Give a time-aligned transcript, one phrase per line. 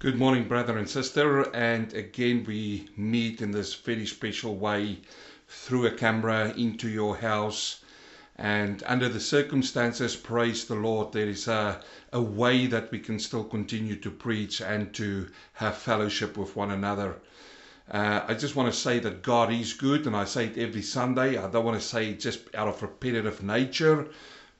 [0.00, 1.42] Good morning, brother and sister.
[1.54, 5.00] And again, we meet in this very special way
[5.46, 7.84] through a camera into your house.
[8.34, 11.82] And under the circumstances, praise the Lord, there is a,
[12.14, 16.70] a way that we can still continue to preach and to have fellowship with one
[16.70, 17.16] another.
[17.90, 20.80] Uh, I just want to say that God is good, and I say it every
[20.80, 21.36] Sunday.
[21.36, 24.08] I don't want to say it just out of repetitive nature,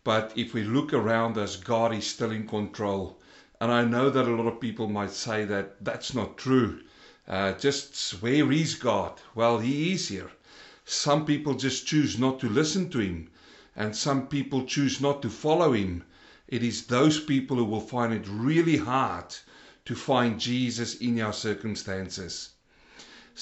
[0.05, 3.17] but if we look around us, God is still in control.
[3.61, 6.81] And I know that a lot of people might say that that's not true.
[7.29, 9.21] Uh, just where is God?
[9.35, 10.31] Well, He is here.
[10.87, 13.31] Some people just choose not to listen to Him,
[13.77, 16.05] and some people choose not to follow Him.
[16.49, 19.37] It is those people who will find it really hard
[19.85, 22.51] to find Jesus in our circumstances.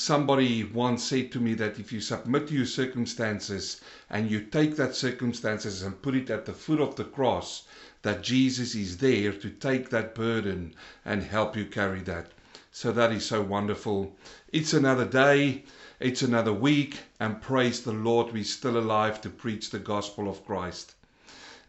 [0.01, 4.77] Somebody once said to me that if you submit to your circumstances and you take
[4.77, 7.65] that circumstances and put it at the foot of the cross,
[8.03, 10.73] that Jesus is there to take that burden
[11.05, 12.31] and help you carry that.
[12.71, 14.17] So that is so wonderful.
[14.53, 15.65] It's another day,
[15.99, 20.47] it's another week, and praise the Lord, we're still alive to preach the gospel of
[20.47, 20.95] Christ.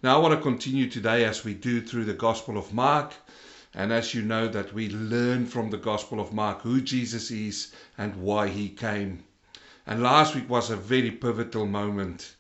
[0.04, 3.16] Now, I want to continue today as we do through the gospel of Mark.
[3.74, 7.72] And as you know, that we learn from the Gospel of Mark who Jesus is
[7.98, 9.24] and why he came.
[9.86, 12.36] And last week was a very pivotal moment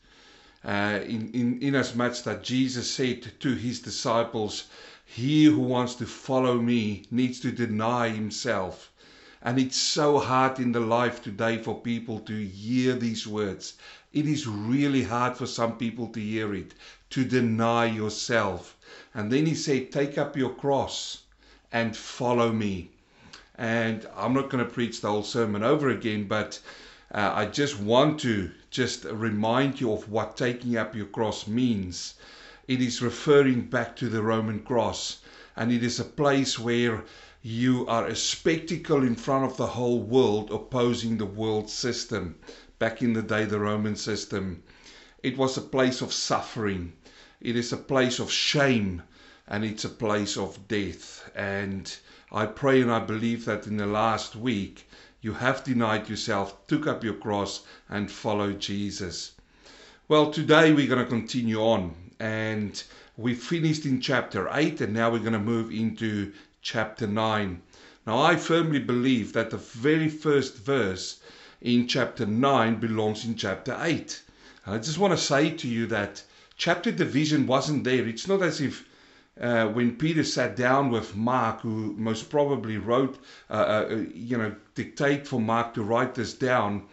[0.65, 4.65] uh, in, in, in as much that Jesus said to his disciples,
[5.05, 8.91] He who wants to follow me needs to deny himself.
[9.41, 13.75] And it's so hard in the life today for people to hear these words.
[14.11, 16.73] It is really hard for some people to hear it,
[17.11, 18.75] to deny yourself.
[19.13, 21.23] And then he said, Take up your cross
[21.71, 22.89] and follow me.
[23.55, 26.59] And I'm not going to preach the whole sermon over again, but
[27.13, 32.15] uh, I just want to just remind you of what taking up your cross means.
[32.67, 35.19] It is referring back to the Roman cross,
[35.55, 37.03] and it is a place where
[37.41, 42.35] you are a spectacle in front of the whole world opposing the world system.
[42.79, 44.61] Back in the day, the Roman system.
[45.23, 46.93] It was a place of suffering,
[47.39, 49.03] it is a place of shame,
[49.47, 51.29] and it's a place of death.
[51.33, 51.95] And
[52.29, 54.89] I pray and I believe that in the last week,
[55.21, 59.31] you have denied yourself, took up your cross, and followed Jesus.
[60.09, 62.81] Well, today we're going to continue on, and
[63.15, 67.61] we finished in chapter 8, and now we're going to move into chapter 9.
[68.05, 71.19] Now, I firmly believe that the very first verse
[71.61, 74.21] in chapter 9 belongs in chapter 8.
[74.65, 76.23] And I just want to say to you that
[76.57, 78.07] chapter division wasn't there.
[78.07, 78.85] It's not as if
[79.39, 83.17] uh, when Peter sat down with Mark, who most probably wrote,
[83.49, 83.53] uh,
[83.89, 86.85] uh, you know, dictate for Mark to write this down,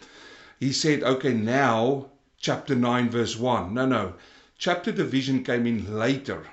[0.60, 2.06] he said, okay, now
[2.38, 3.74] chapter 9, verse 1.
[3.74, 4.14] No, no.
[4.58, 6.46] Chapter division came in later,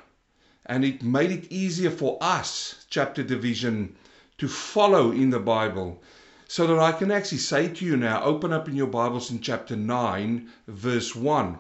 [0.65, 3.95] and it made it easier for us, chapter division,
[4.37, 6.01] to follow in the Bible.
[6.47, 9.41] So that I can actually say to you now, open up in your Bibles in
[9.41, 11.57] chapter 9, verse 1.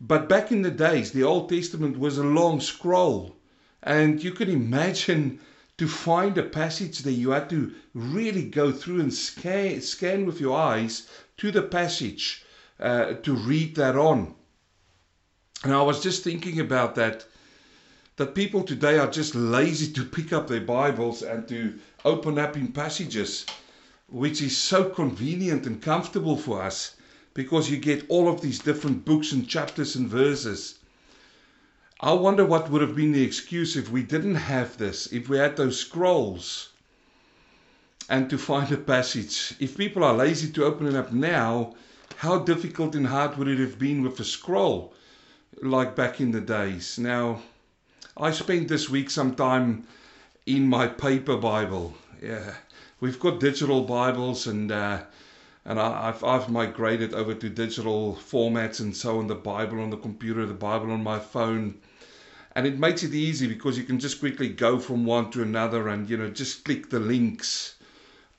[0.00, 3.36] But back in the days, the Old Testament was a long scroll.
[3.82, 5.40] And you can imagine
[5.76, 10.40] to find a passage that you had to really go through and scan, scan with
[10.40, 12.44] your eyes to the passage
[12.80, 14.34] uh, to read that on.
[15.64, 17.24] And I was just thinking about that,
[18.18, 22.56] that people today are just lazy to pick up their Bibles and to open up
[22.56, 23.46] in passages,
[24.08, 26.96] which is so convenient and comfortable for us
[27.32, 30.80] because you get all of these different books and chapters and verses.
[32.00, 35.38] I wonder what would have been the excuse if we didn't have this, if we
[35.38, 36.70] had those scrolls
[38.08, 39.54] and to find a passage.
[39.60, 41.76] If people are lazy to open it up now,
[42.16, 44.92] how difficult and hard would it have been with a scroll
[45.62, 46.98] like back in the days?
[46.98, 47.42] Now,
[48.20, 49.86] I spent this week some time
[50.44, 51.94] in my paper Bible.
[52.20, 52.54] Yeah,
[52.98, 55.04] we've got digital Bibles and uh,
[55.64, 59.28] and I, have I've migrated over to digital formats and so on.
[59.28, 61.78] The Bible on the computer, the Bible on my phone,
[62.56, 65.86] and it makes it easy because you can just quickly go from one to another
[65.86, 67.76] and you know just click the links.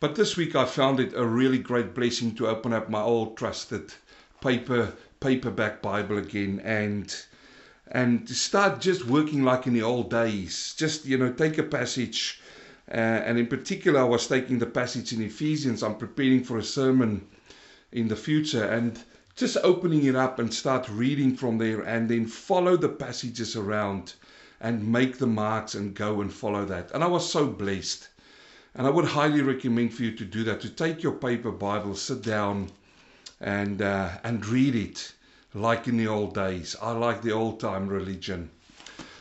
[0.02, 3.38] But this week I found it a really great blessing to open up my old
[3.38, 3.94] trusted
[4.42, 4.92] paper
[5.22, 7.16] paperback Bible again and
[7.92, 10.74] and to start just working like in the old days.
[10.78, 12.42] Just you know take a passage
[12.92, 15.84] uh, and in particular, I was taking the passage in Ephesians.
[15.84, 17.28] I'm preparing for a sermon
[17.92, 19.00] in the future and
[19.36, 24.14] just opening it up and start reading from there and then follow the passages around
[24.60, 26.90] and make the marks and go and follow that.
[26.92, 28.08] And I was so blessed.
[28.74, 31.96] And I would highly recommend for you to do that, to take your paper Bible,
[31.96, 32.72] sit down
[33.40, 35.14] and, uh, and read it
[35.54, 36.76] like in the old days.
[36.82, 38.52] I like the old time religion.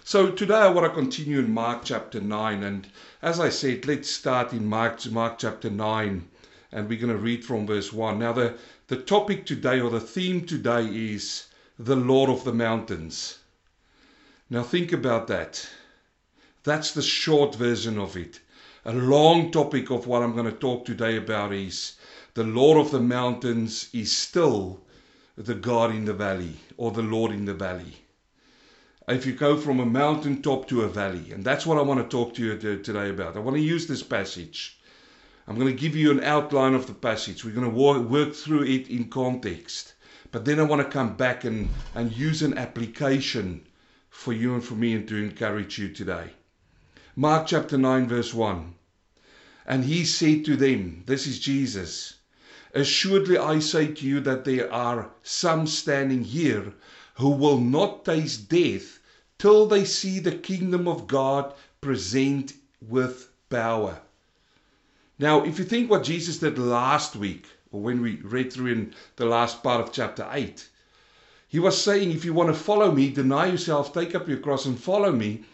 [0.04, 2.62] So today I want to continue in Mark chapter 9.
[2.62, 2.86] And
[3.22, 6.28] as I said, let's start in Mark, Mark chapter 9.
[6.72, 8.18] And we're going to read from verse 1.
[8.18, 8.58] Now, the,
[8.88, 11.46] the topic today or the theme today is
[11.78, 13.38] the Lord of the Mountains.
[14.50, 15.66] Now, think about that.
[16.64, 18.40] That's the short version of it.
[18.84, 21.96] A long topic of what I'm going to talk today about is
[22.34, 24.80] the Lord of the Mountains is still
[25.38, 27.94] the God in the valley or the Lord in the valley
[29.08, 31.32] if you go from a mountaintop to a valley.
[31.32, 33.36] And that's what I want to talk to you today about.
[33.36, 34.78] I want to use this passage.
[35.46, 37.42] I'm going to give you an outline of the passage.
[37.42, 39.94] We're going to work through it in context.
[40.30, 43.66] But then I want to come back and, and use an application
[44.10, 46.32] for you and for me and to encourage you today.
[47.16, 48.74] Mark chapter 9, verse 1.
[49.64, 52.17] And he said to them, This is Jesus.
[52.74, 56.74] Assuredly I say to you that there are some standing here
[57.14, 58.98] who will not taste death
[59.38, 62.52] till they see the kingdom of God present
[62.86, 64.00] with power.
[65.18, 68.94] Now, if you think what Jesus did last week, or when we read through in
[69.16, 70.68] the last part of chapter 8,
[71.48, 74.66] he was saying, if you want to follow me, deny yourself, take up your cross,
[74.66, 75.44] and follow me.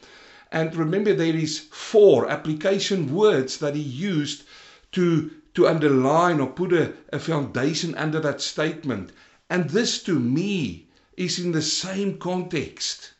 [0.51, 4.43] And remember, there is four application words that he used
[4.93, 9.13] to, to underline or put a, a foundation under that statement.
[9.49, 13.13] And this to me is in the same context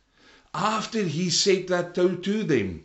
[0.53, 2.83] after he said that to, to them,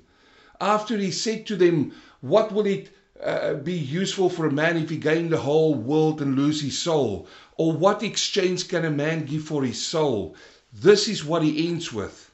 [0.60, 2.90] after he said to them, What will it
[3.22, 6.78] uh, be useful for a man if he gain the whole world and lose his
[6.78, 7.28] soul?
[7.56, 10.34] Or what exchange can a man give for his soul?
[10.72, 12.30] This is what he ends with.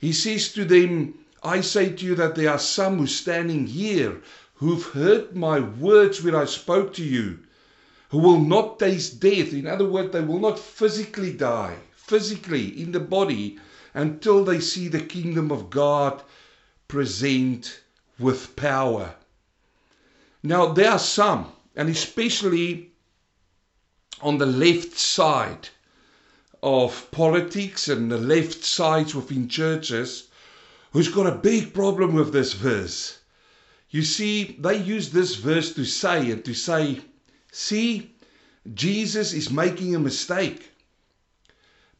[0.00, 4.20] He says to them, I say to you that there are some who standing here
[4.54, 7.40] who've heard my words when I spoke to you,
[8.10, 9.52] who will not taste death.
[9.52, 13.58] In other words, they will not physically die, physically in the body,
[13.94, 16.22] until they see the kingdom of God
[16.86, 17.80] present
[18.18, 19.14] with power.
[20.42, 22.92] Now, there are some, and especially
[24.20, 25.68] on the left side
[26.62, 30.28] of politics and the left sides within churches,
[30.92, 33.18] who's got a big problem with this verse.
[33.94, 36.98] You see, they use this verse to say and to say,
[37.52, 38.10] see,
[38.74, 40.72] Jesus is making a mistake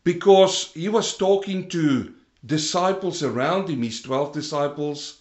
[0.03, 2.13] because he was talking to
[2.45, 5.21] disciples around him, his 12 disciples,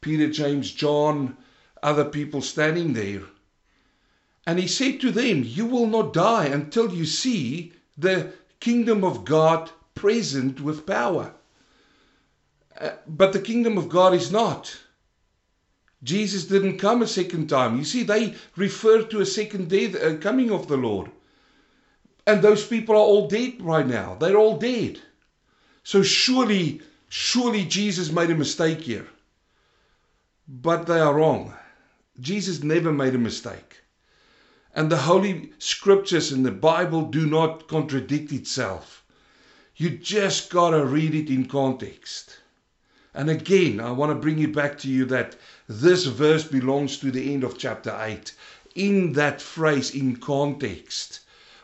[0.00, 1.36] Peter, James, John,
[1.82, 3.24] other people standing there.
[4.46, 9.26] And he said to them, You will not die until you see the kingdom of
[9.26, 11.34] God present with power.
[12.80, 14.78] Uh, but the kingdom of God is not.
[16.02, 17.78] Jesus didn't come a second time.
[17.78, 21.10] You see, they refer to a second death, uh, coming of the Lord.
[22.26, 24.14] And those people are all dead right now.
[24.14, 25.00] They're all dead.
[25.82, 29.06] So surely, surely Jesus made a mistake here.
[30.48, 31.54] But they are wrong.
[32.20, 33.82] Jesus never made a mistake.
[34.74, 39.04] And the Holy Scriptures in the Bible do not contradict itself.
[39.76, 42.38] You just got to read it in context.
[43.14, 45.36] And again, I want to bring it back to you that
[45.68, 48.32] this verse belongs to the end of chapter 8.
[48.74, 51.20] In that phrase, in context,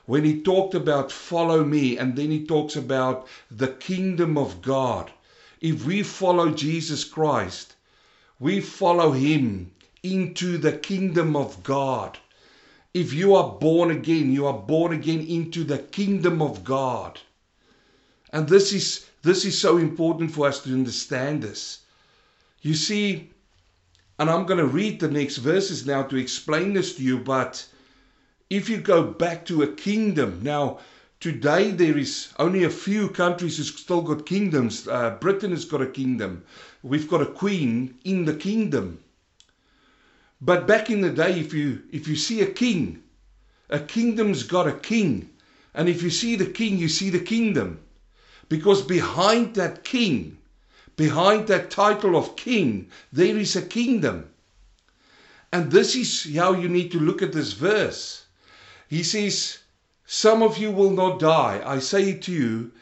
[0.06, 5.12] when he talked about follow me and then he talks about the kingdom of God.
[5.60, 7.76] If we follow Jesus Christ,
[8.40, 9.70] we follow him
[10.02, 12.18] into the kingdom of God.
[12.92, 17.20] If you are born again, you are born again into the kingdom of God.
[18.32, 21.78] And this is this is so important for us to understand this.
[22.60, 23.30] You see,
[24.22, 27.66] and I'm going to read the next verses now to explain this to you, but
[28.50, 30.78] if you go back to a kingdom, now
[31.18, 34.86] today there is only a few countries who've still got kingdoms.
[34.86, 36.44] Uh, Britain has got a kingdom.
[36.84, 39.02] We've got a queen in the kingdom.
[40.40, 43.02] But back in the day, if you if you see a king,
[43.70, 45.30] a kingdom's got a king.
[45.74, 47.80] And if you see the king, you see the kingdom.
[48.48, 50.38] Because behind that king,
[50.96, 54.28] behind that title of king, there is a kingdom.
[55.52, 58.24] And this is how you need to look at this verse.
[58.88, 59.58] He says,
[60.06, 61.62] Some of you will not die.
[61.64, 62.72] I say to you,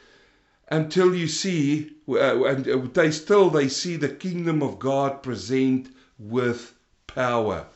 [0.69, 5.89] until you see, uh, and uh, they still they see the kingdom of God present
[6.19, 6.75] with
[7.09, 7.67] power.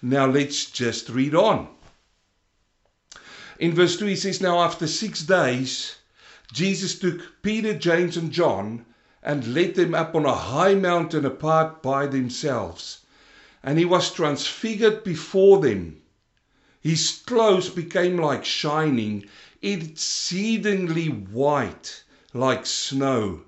[0.00, 1.68] Now let's just read on.
[3.58, 5.96] In verse 2, he says, Now after six days,
[6.52, 8.86] Jesus took Peter, James, and John
[9.22, 13.00] and led them up on a high mountain apart by themselves.
[13.62, 16.00] And he was transfigured before them
[16.82, 19.26] his clothes became like shining,
[19.60, 23.42] exceedingly white, like snow.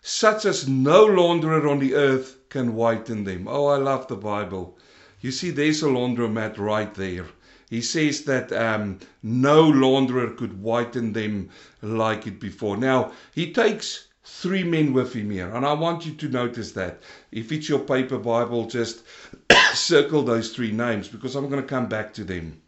[0.00, 3.48] such as no launderer on the earth can whiten them.
[3.48, 4.78] Oh, I love the Bible.
[5.20, 7.26] You see, there's a laundromat right there.
[7.68, 11.50] He says that um, no launderer could whiten them
[11.82, 12.76] like it before.
[12.76, 17.02] Now, he takes three men with him here, and I want you to notice that.
[17.32, 19.02] If it's your paper Bible, just
[19.74, 22.60] circle those three names because I'm going to come back to them.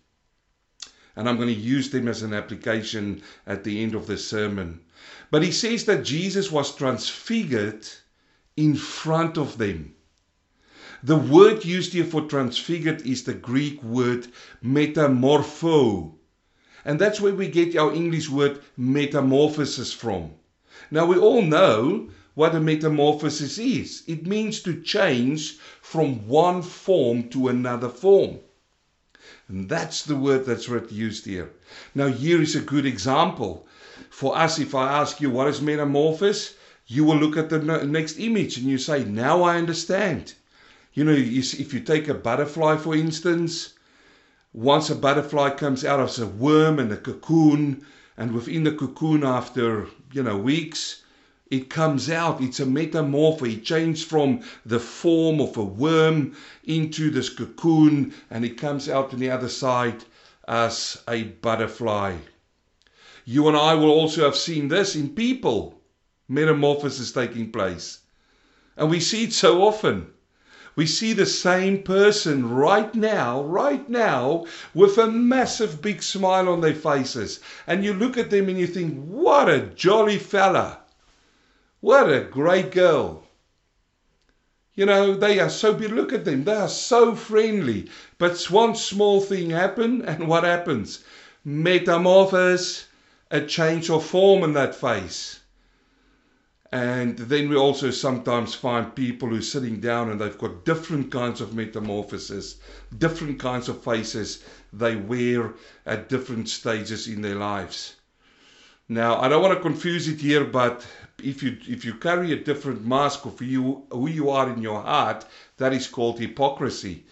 [1.15, 4.81] And I'm going to use them as an application at the end of the sermon.
[5.31, 7.87] But he says that Jesus was transfigured
[8.57, 9.95] in front of them.
[11.05, 14.29] The word used here for transfigured is the Greek word
[14.65, 16.15] metamorpho.
[16.85, 20.33] And that's where we get our English word metamorphosis from.
[20.91, 27.29] Now, we all know what a metamorphosis is it means to change from one form
[27.29, 28.39] to another form.
[29.49, 31.51] And that's the word that's used here.
[31.95, 33.67] Now, here is a good example.
[34.09, 36.55] For us, if I ask you what is metamorphosis,
[36.87, 40.35] you will look at the next image and you say, Now I understand.
[40.93, 43.75] You know, if you take a butterfly, for instance,
[44.53, 47.87] once a butterfly comes out of a worm and a cocoon,
[48.21, 51.05] and within the cocoon, after, you know, weeks,
[51.51, 52.43] it comes out.
[52.43, 53.51] It's a metamorpho.
[53.51, 59.15] It changed from the form of a worm into this cocoon, and it comes out
[59.15, 60.05] on the other side
[60.47, 62.17] as a butterfly.
[63.25, 65.81] You and I will also have seen this in people
[66.29, 68.01] metamorphosis taking place.
[68.77, 70.09] And we see it so often.
[70.77, 76.61] We see the same person right now, right now, with a massive big smile on
[76.61, 77.41] their faces.
[77.67, 80.79] And you look at them and you think, what a jolly fella.
[81.81, 83.25] What a great girl.
[84.75, 85.91] You know, they are so big.
[85.91, 86.45] Look at them.
[86.45, 87.91] They are so friendly.
[88.17, 91.05] But one small thing happen, and what happens?
[91.45, 92.87] Metamorphosis,
[93.31, 95.40] a change of form in that face.
[96.73, 101.11] And then we also sometimes find people who are sitting down and they've got different
[101.11, 102.57] kinds of metamorphosis,
[102.97, 107.97] different kinds of faces they wear at different stages in their lives.
[108.89, 110.87] Now, I don't want to confuse it here, but
[111.23, 114.83] if you if you carry a different mask of you who you are in your
[114.83, 115.25] heart,
[115.57, 117.05] that is called hypocrisy.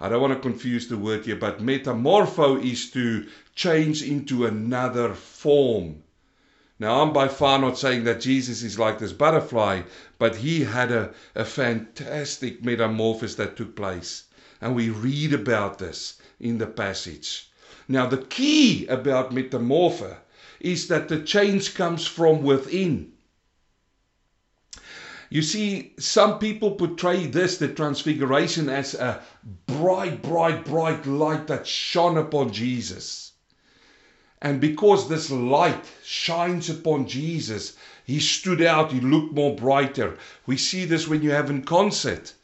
[0.00, 5.14] I don't want to confuse the word here, but metamorpho is to change into another
[5.14, 6.02] form.
[6.80, 9.82] Now, I'm by far not saying that Jesus is like this butterfly,
[10.18, 14.24] but he had a, a fantastic metamorphosis that took place.
[14.60, 17.50] And we read about this in the passage.
[17.88, 20.18] Now, the key about metamorphosis
[20.60, 23.12] is that the change comes from within.
[25.30, 29.20] You see, some people portray this, the transfiguration, as a
[29.66, 33.27] bright, bright, bright light that shone upon Jesus.
[34.40, 37.72] And because this light shines upon Jesus,
[38.04, 40.16] he stood out, he looked more brighter.
[40.46, 42.34] We see this when you have a concert.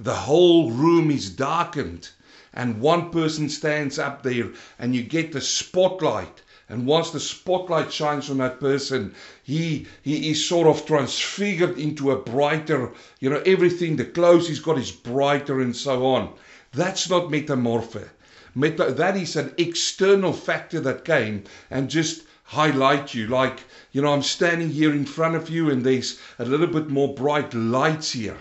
[0.00, 2.08] The whole room is darkened,
[2.54, 6.40] and one person stands up there, and you get the spotlight.
[6.70, 12.10] And once the spotlight shines on that person, he he is sort of transfigured into
[12.10, 16.32] a brighter, you know, everything, the clothes he's got is brighter and so on.
[16.72, 18.08] That's not metamorpho
[18.54, 23.26] met that is an external factor that came and just highlight you.
[23.26, 26.88] Like you know i'm standing here in front of you and there's a little bit
[26.88, 28.38] more bright lights here.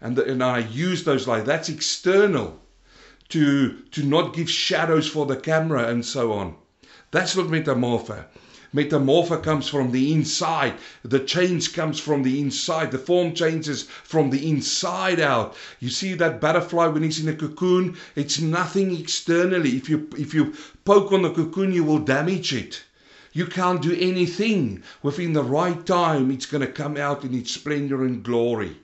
[0.00, 1.46] And, the, and i use those lights.
[1.46, 2.60] That's external
[3.30, 6.56] to to not give shadows for the camera and so on.
[7.10, 8.24] That's not metamorpho
[8.76, 10.74] Metamorpho comes from the inside.
[11.02, 12.90] The change comes from the inside.
[12.90, 15.56] The form changes from the inside out.
[15.80, 17.96] You see that butterfly when it's in a cocoon?
[18.14, 19.78] It's nothing externally.
[19.78, 20.52] If you if you
[20.84, 22.82] poke on the cocoon, you will damage it.
[23.32, 24.82] You can't do anything.
[25.02, 28.76] Within the right time, it's going to come out in its splendor and glory.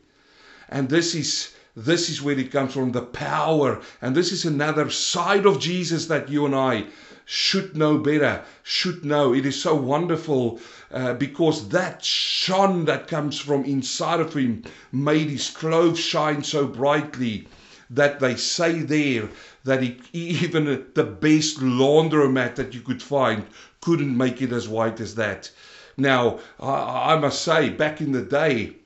[0.71, 3.83] And this is this is where it comes from the power.
[4.01, 6.87] And this is another side of Jesus that you and I
[7.35, 9.33] should know better, should know.
[9.33, 10.61] It is so wonderful
[10.91, 16.67] uh, because that shone that comes from inside of him made his clothes shine so
[16.67, 17.49] brightly
[17.89, 19.31] that they say there
[19.65, 23.47] that he, even the best laundromat that you could find
[23.81, 25.51] couldn't make it as white as that.
[25.97, 28.77] Now, I, I must say, back in the day,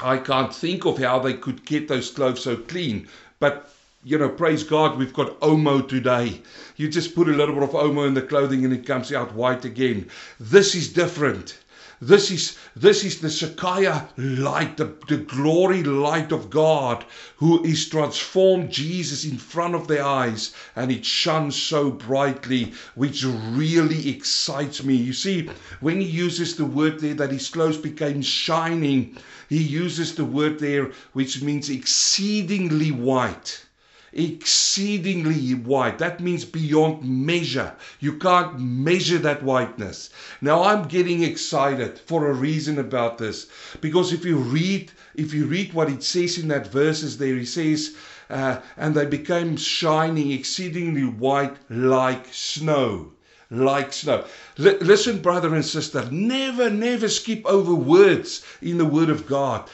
[0.00, 3.08] I can't think of how they could get those clothes so clean,
[3.38, 3.70] but
[4.02, 6.40] you know, praise God, we've got Omo today.
[6.76, 9.34] You just put a little bit of Omo in the clothing and it comes out
[9.34, 10.08] white again.
[10.38, 11.58] This is different.
[12.00, 17.04] This is this is the Shekinah light, the, the glory light of God,
[17.36, 23.22] who is transformed Jesus in front of their eyes, and it shines so brightly, which
[23.22, 24.94] really excites me.
[24.94, 29.18] You see, when he uses the word there that his clothes became shining,
[29.50, 33.66] he uses the word there which means exceedingly white
[34.12, 35.98] exceedingly white.
[35.98, 37.74] That means beyond measure.
[38.00, 40.10] You can't measure that whiteness.
[40.40, 43.46] Now I'm getting excited for a reason about this
[43.80, 47.44] because if you read if you read what it says in that verses there, he
[47.44, 47.94] says,
[48.28, 53.12] uh, and they became shining exceedingly white like snow
[53.50, 54.24] like snow.
[54.58, 59.68] L- listen, brother and sister, never, never skip over words in the Word of God.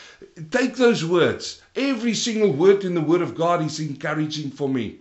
[0.50, 1.61] Take those words.
[1.75, 5.00] Every single word in the Word of God is encouraging for me.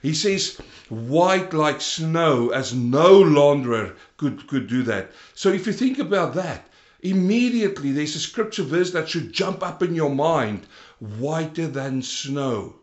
[0.00, 0.56] He says,
[0.88, 5.10] white like snow, as no launderer could, could do that.
[5.34, 6.68] So if you think about that,
[7.02, 10.66] immediately there's a scripture verse that should jump up in your mind
[11.00, 12.76] whiter than snow.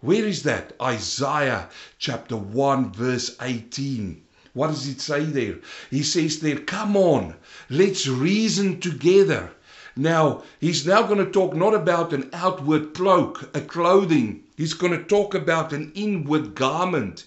[0.00, 0.72] Where is that?
[0.82, 4.23] Isaiah chapter 1, verse 18.
[4.54, 5.56] What does it say there?
[5.90, 7.34] He says there, come on,
[7.68, 9.50] let's reason together.
[9.96, 14.44] Now, he's now going to talk not about an outward cloak, a clothing.
[14.56, 17.24] He's going to talk about an inward garment.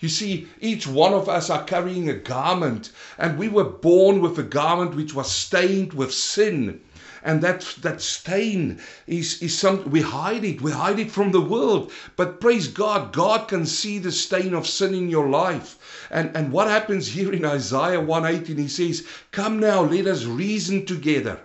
[0.00, 4.38] You see, each one of us are carrying a garment, and we were born with
[4.38, 6.80] a garment which was stained with sin
[7.22, 11.40] and that that stain is is some we hide it we hide it from the
[11.40, 16.34] world but praise god god can see the stain of sin in your life and
[16.34, 21.40] and what happens here in isaiah 118 he says come now let us reason together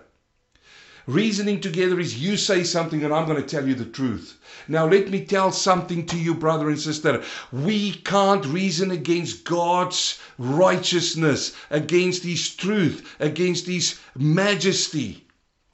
[1.06, 4.38] Reasoning together is you say something and I'm going to tell you the truth.
[4.66, 7.22] Now, let me tell something to you, brother and sister.
[7.52, 15.25] We can't reason against God's righteousness, against His truth, against His majesty.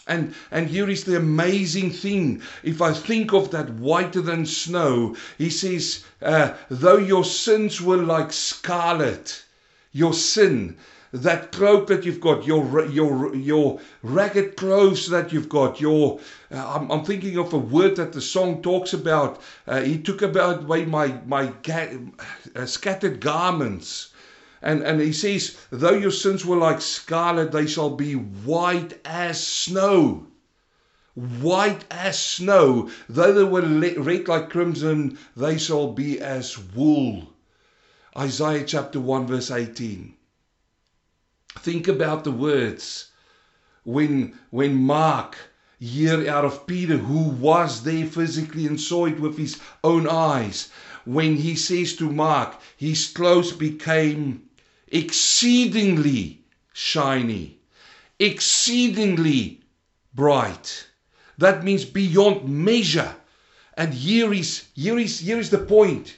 [0.06, 2.42] And, and here is the amazing thing.
[2.62, 7.98] If I think of that whiter than snow, he says, uh, though your sins were
[7.98, 9.44] like scarlet,
[9.92, 10.76] your sin,
[11.12, 16.18] that cloak that you've got, your your your ragged clothes that you've got, your
[16.50, 19.42] uh, I'm, I'm, thinking of a word that the song talks about.
[19.66, 21.98] Uh, he took about away my my ga-
[22.56, 24.11] uh, scattered garments.
[24.64, 29.44] And, and he says, though your sins were like scarlet, they shall be white as
[29.44, 30.28] snow.
[31.14, 32.88] White as snow.
[33.08, 33.62] Though they were
[34.00, 37.34] red like crimson, they shall be as wool.
[38.16, 40.14] Isaiah chapter 1, verse 18.
[41.58, 43.08] Think about the words
[43.82, 45.36] when, when Mark,
[45.80, 50.68] year out of Peter, who was there physically and saw it with his own eyes,
[51.04, 54.48] when he says to Mark, his clothes became
[54.92, 57.58] exceedingly shiny,
[58.18, 59.62] exceedingly
[60.14, 60.86] bright.
[61.38, 63.16] That means beyond measure.
[63.74, 66.16] And here is here is here is the point.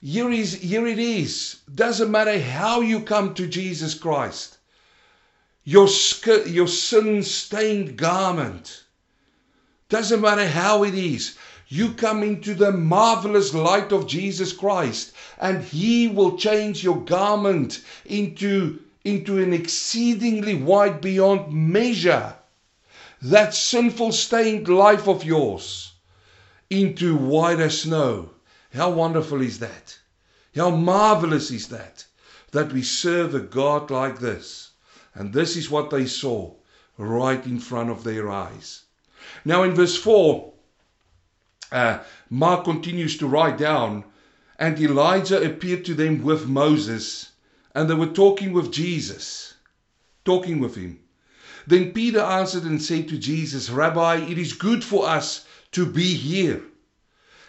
[0.00, 1.56] Here is here it is.
[1.74, 4.58] Doesn't matter how you come to Jesus Christ.
[5.64, 5.88] Your
[6.46, 8.84] your sin-stained garment.
[9.88, 11.36] Doesn't matter how it is.
[11.72, 17.84] You come into the marvelous light of Jesus Christ, and He will change your garment
[18.04, 22.34] into, into an exceedingly white beyond measure.
[23.22, 25.92] That sinful stained life of yours
[26.70, 28.30] into white as snow.
[28.74, 29.96] How wonderful is that?
[30.56, 32.04] How marvelous is that?
[32.50, 34.70] That we serve a God like this.
[35.14, 36.52] And this is what they saw
[36.98, 38.82] right in front of their eyes.
[39.44, 40.52] Now, in verse 4,
[41.72, 44.04] uh, Mark continues to write down,
[44.58, 47.32] and Elijah appeared to them with Moses,
[47.74, 49.54] and they were talking with Jesus,
[50.24, 51.00] talking with him.
[51.66, 56.14] Then Peter answered and said to Jesus, Rabbi, it is good for us to be
[56.14, 56.62] here.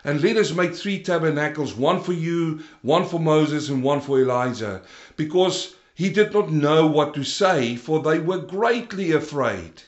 [0.04, 4.20] And let us make three tabernacles, one for you, one for Moses, and one for
[4.20, 4.82] Elijah.
[5.16, 9.84] Because he did not know what to say, for they were greatly afraid.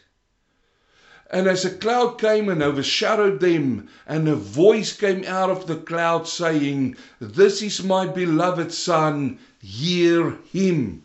[1.33, 5.77] And as a cloud came and overshadowed them, and a voice came out of the
[5.77, 11.01] cloud saying, This is my beloved Son, hear him.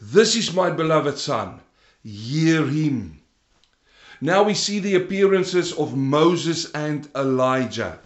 [0.00, 1.60] This is my beloved Son,
[2.02, 3.20] hear him.
[4.20, 8.00] Now we see the appearances of Moses and Elijah.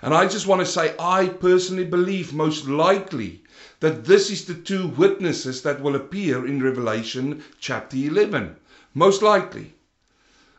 [0.00, 3.42] And I just want to say, I personally believe most likely
[3.80, 8.56] that this is the two witnesses that will appear in Revelation chapter 11.
[8.94, 9.74] Most likely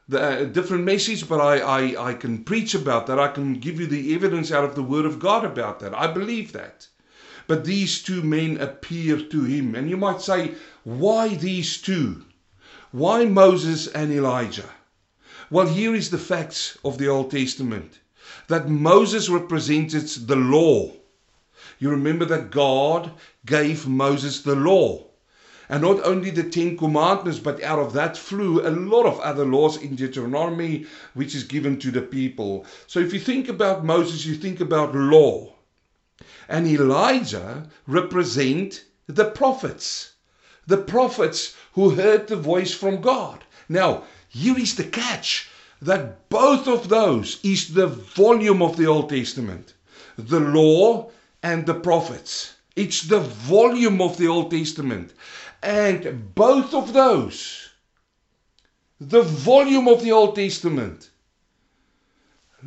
[0.07, 3.19] the, uh, different message, but I, I, I can preach about that.
[3.19, 5.93] I can give you the evidence out of the Word of God about that.
[5.93, 6.87] I believe that.
[7.47, 9.75] but these two men appear to him.
[9.75, 12.25] And you might say, why these two?
[12.91, 14.69] Why Moses and Elijah?
[15.49, 17.99] Well, here is the facts of the Old Testament
[18.47, 20.93] that Moses represented the law.
[21.79, 23.11] You remember that God
[23.45, 25.05] gave Moses the law.
[25.69, 29.45] And not only the Ten Commandments, but out of that flew a lot of other
[29.45, 32.65] laws in Deuteronomy, which is given to the people.
[32.87, 35.53] So if you think about Moses, you think about law.
[36.49, 40.13] And Elijah represent the prophets.
[40.67, 43.43] The prophets who heard the voice from God.
[43.69, 45.49] Now, here is the catch
[45.81, 49.73] that both of those is the volume of the Old Testament.
[50.17, 52.53] The law and the prophets.
[52.75, 55.13] It's the volume of the Old Testament.
[55.63, 57.69] And both of those,
[58.99, 61.09] the volume of the Old Testament,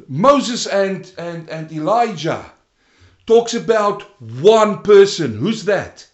[0.09, 2.51] Moses and, and, and Elijah
[3.27, 5.37] talks about one person.
[5.37, 6.09] Who's that?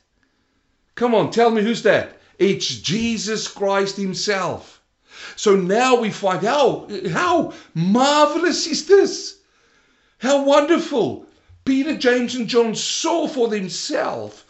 [0.96, 2.18] Come on, tell me who's that?
[2.36, 4.82] It's Jesus Christ Himself.
[5.36, 9.38] So now we find how, how marvelous is this?
[10.18, 11.26] How wonderful.
[11.64, 14.42] Peter, James, and John saw for themselves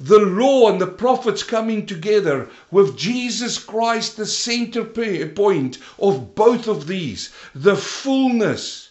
[0.00, 6.68] the law and the prophets coming together with Jesus Christ, the center point of both
[6.68, 8.90] of these, the fullness,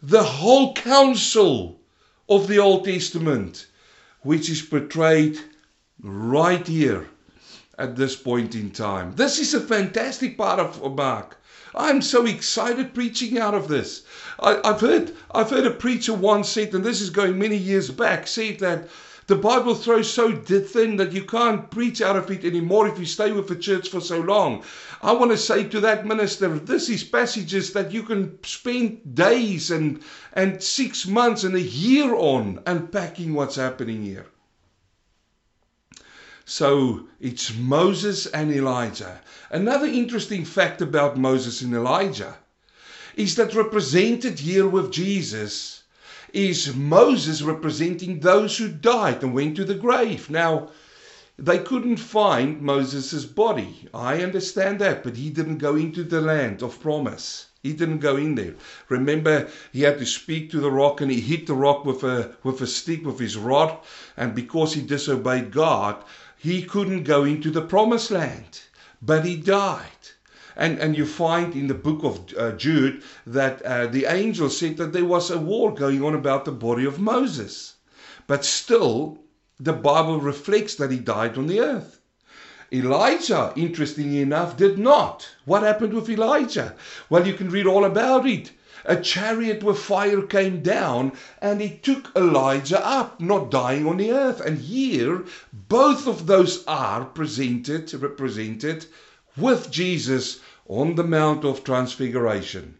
[0.00, 1.80] the whole counsel
[2.28, 3.66] of the Old Testament,
[4.22, 5.40] which is portrayed
[6.00, 7.08] right here
[7.78, 9.14] at this point in time.
[9.16, 11.38] This is a fantastic part of Mark.
[11.74, 14.02] I'm so excited preaching out of this.
[14.40, 17.90] I, have heard I've heard a preacher once said, and this is going many years
[17.90, 18.88] back, said that
[19.26, 23.04] the Bible throws so thin that you can't preach out of it anymore if you
[23.04, 24.62] stay with the church for so long.
[25.02, 29.72] I want to say to that minister, this is passages that you can spend days
[29.72, 30.00] and
[30.32, 34.26] and six months and a year on unpacking what's happening here.
[36.44, 39.20] So it's Moses and Elijah.
[39.50, 42.36] Another interesting fact about Moses and Elijah
[43.16, 45.75] is that represented here with Jesus
[46.32, 50.28] is Moses representing those who died and went to the grave.
[50.28, 50.70] Now,
[51.38, 53.88] they couldn't find Moses' body.
[53.92, 57.46] I understand that, but he didn't go into the land of promise.
[57.62, 58.54] He didn't go in there.
[58.88, 62.36] Remember, he had to speak to the rock and he hit the rock with a,
[62.42, 63.78] with a stick, with his rod.
[64.16, 66.02] And because he disobeyed God,
[66.36, 68.60] he couldn't go into the promised land,
[69.02, 69.95] but he died.
[70.56, 74.78] And, and you find in the book of uh, Jude that uh, the angel said
[74.78, 77.74] that there was a war going on about the body of Moses.
[78.26, 79.18] But still,
[79.60, 82.00] the Bible reflects that he died on the earth.
[82.72, 85.28] Elijah, interestingly enough, did not.
[85.44, 86.74] What happened with Elijah?
[87.08, 88.50] Well, you can read all about it
[88.88, 91.10] a chariot with fire came down
[91.42, 94.40] and it took Elijah up, not dying on the earth.
[94.40, 98.86] And here, both of those are presented, represented
[99.36, 102.76] with Jesus on the Mount of Transfiguration.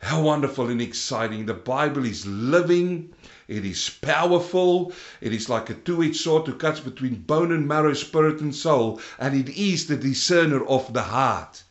[0.00, 1.46] How wonderful and exciting.
[1.46, 3.14] The Bible is living.
[3.48, 4.92] It is powerful.
[5.20, 9.00] It is like a two-edged sword that cuts between bone and marrow, spirit and soul.
[9.18, 11.62] And it is the discerner of the heart.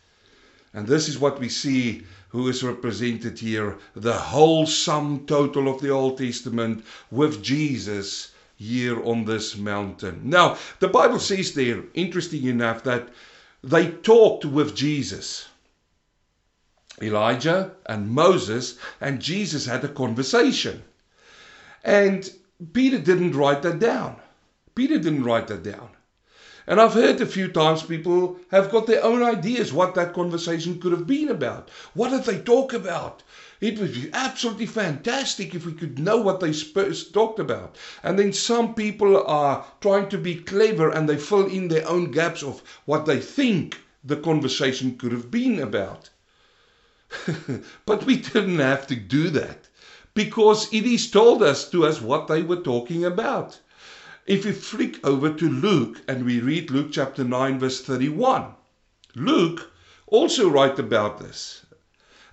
[0.73, 5.79] And this is what we see who is represented here, the whole sum total of
[5.81, 10.21] the Old Testament with Jesus here on this mountain.
[10.23, 13.09] Now, the Bible says there, interesting enough, that
[13.63, 15.47] they talked with Jesus.
[17.01, 20.83] Elijah and Moses and Jesus had a conversation.
[21.83, 22.29] And
[22.73, 24.17] Peter didn't write that down.
[24.75, 25.89] Peter didn't write that down.
[26.65, 30.79] And I've heard a few times people have got their own ideas what that conversation
[30.79, 31.69] could have been about.
[31.93, 33.21] What did they talk about?
[33.61, 37.75] It would be absolutely fantastic if we could know what they talked about.
[38.01, 42.11] And then some people are trying to be clever and they fill in their own
[42.11, 46.09] gaps of what they think the conversation could have been about.
[47.85, 49.67] but we didn't have to do that
[50.13, 53.59] because it is told us to us what they were talking about.
[54.25, 58.55] If we flick over to Luke and we read Luke chapter 9, verse 31,
[59.15, 59.71] Luke
[60.07, 61.65] also write about this.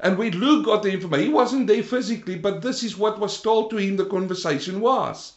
[0.02, 3.40] And when Luke got the information, he wasn't there physically, but this is what was
[3.40, 5.34] told to him the conversation was.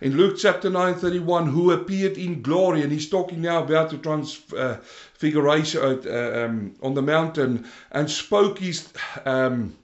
[0.00, 3.98] In Luke chapter 9, 31, who appeared in glory, and he's talking now about the
[3.98, 8.88] transfiguration uh, um, on the mountain, and spoke his.
[9.24, 9.76] Um,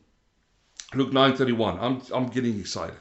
[0.95, 1.79] Luke 9, 31.
[1.81, 2.97] I'm, I'm getting excited.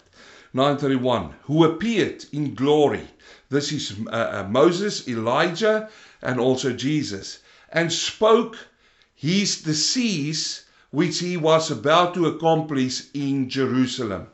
[0.53, 3.07] 9:31 who appeared in glory
[3.49, 5.89] this is uh, uh, Moses Elijah
[6.21, 7.39] and also Jesus
[7.69, 8.57] and spoke
[9.15, 14.27] his disease which he was about to accomplish in Jerusalem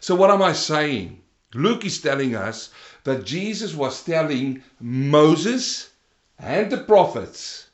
[0.00, 1.20] so what am I saying
[1.54, 2.70] Luke is telling us
[3.04, 5.90] that Jesus was telling Moses
[6.38, 7.66] and the prophets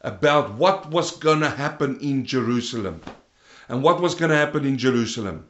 [0.00, 3.00] about what was going to happen in Jerusalem.
[3.68, 5.46] And what was going to happen in Jerusalem?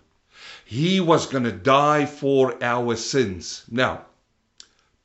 [0.65, 3.65] He was going to die for our sins.
[3.71, 4.07] Now,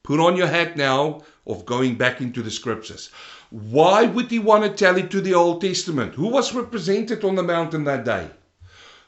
[0.03, 3.09] put on your hat now of going back into the scriptures.
[3.49, 6.15] Why would he want to tell it to the Old Testament?
[6.15, 8.29] Who was represented on the mountain that day?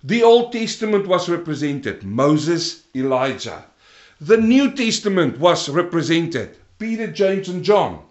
[0.02, 3.66] The Old Testament was represented Moses, Elijah.
[4.22, 8.04] The New Testament was represented Peter, James, and John.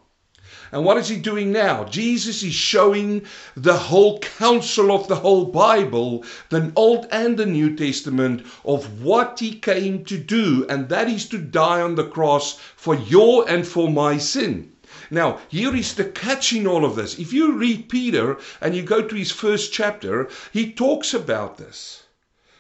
[0.71, 1.85] And what is he doing now?
[1.85, 3.23] Jesus is showing
[3.57, 9.41] the whole counsel of the whole Bible, the Old and the New Testament, of what
[9.41, 13.67] he came to do, and that is to die on the cross for your and
[13.67, 14.73] for my sin.
[15.11, 17.19] Now, here is the catch in all of this.
[17.19, 22.03] If you read Peter and you go to his first chapter, he talks about this.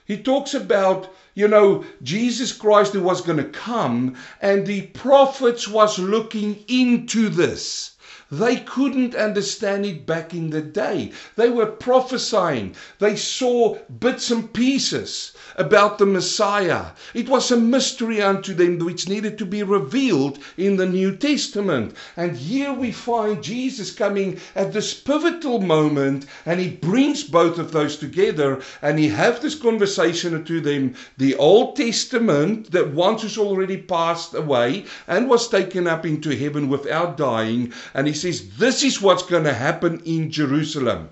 [0.06, 5.68] He talks about, you know, Jesus Christ who was going to come, and the prophets
[5.68, 7.96] was looking into this.
[8.30, 11.12] They couldn't understand it back in the day.
[11.36, 12.74] They were prophesying.
[12.98, 16.88] They saw bits and pieces about the Messiah.
[17.14, 21.94] It was a mystery unto them which needed to be revealed in the New Testament.
[22.18, 27.72] And here we find Jesus coming at this pivotal moment and he brings both of
[27.72, 30.94] those together and he have this conversation to them.
[31.16, 36.68] The Old Testament that once has already passed away and was taken up into heaven
[36.68, 37.72] without dying.
[37.94, 41.10] And he says, This is what's going to happen in Jerusalem.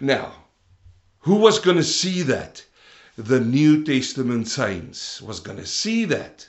[0.00, 0.32] Now,
[1.20, 2.64] who was going to see that?
[3.16, 6.48] The New Testament saints was going to see that.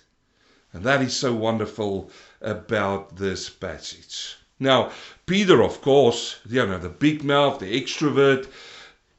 [0.74, 2.10] And that is so wonderful
[2.42, 4.36] about this passage.
[4.60, 4.92] Now,
[5.26, 8.48] Peter, of course, you know, the big mouth, the extrovert,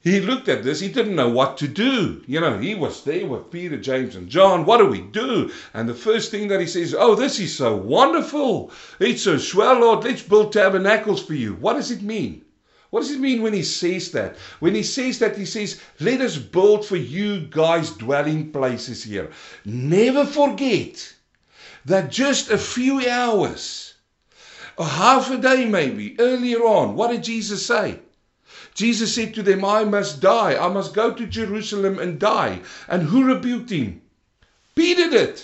[0.06, 2.22] he looked at this, he didn't know what to do.
[2.28, 4.64] You know, he was there with Peter, James, and John.
[4.64, 5.50] What do we do?
[5.74, 8.70] And the first thing that he says, Oh, this is so wonderful.
[9.00, 10.04] It's so swell, Lord.
[10.04, 11.54] Let's build tabernacles for you.
[11.54, 12.44] What does it mean?
[12.90, 14.36] What does it mean when he says that?
[14.60, 19.32] When he says that, he says, Let us build for you guys dwelling places here.
[19.64, 21.14] Never forget
[21.84, 23.94] that just a few hours,
[24.78, 27.98] a half a day maybe, earlier on, what did Jesus say?
[28.76, 30.54] Jesus said to them, I must die.
[30.54, 32.60] I must go to Jerusalem and die.
[32.88, 34.02] And who rebuked him?
[34.74, 35.42] Peter did.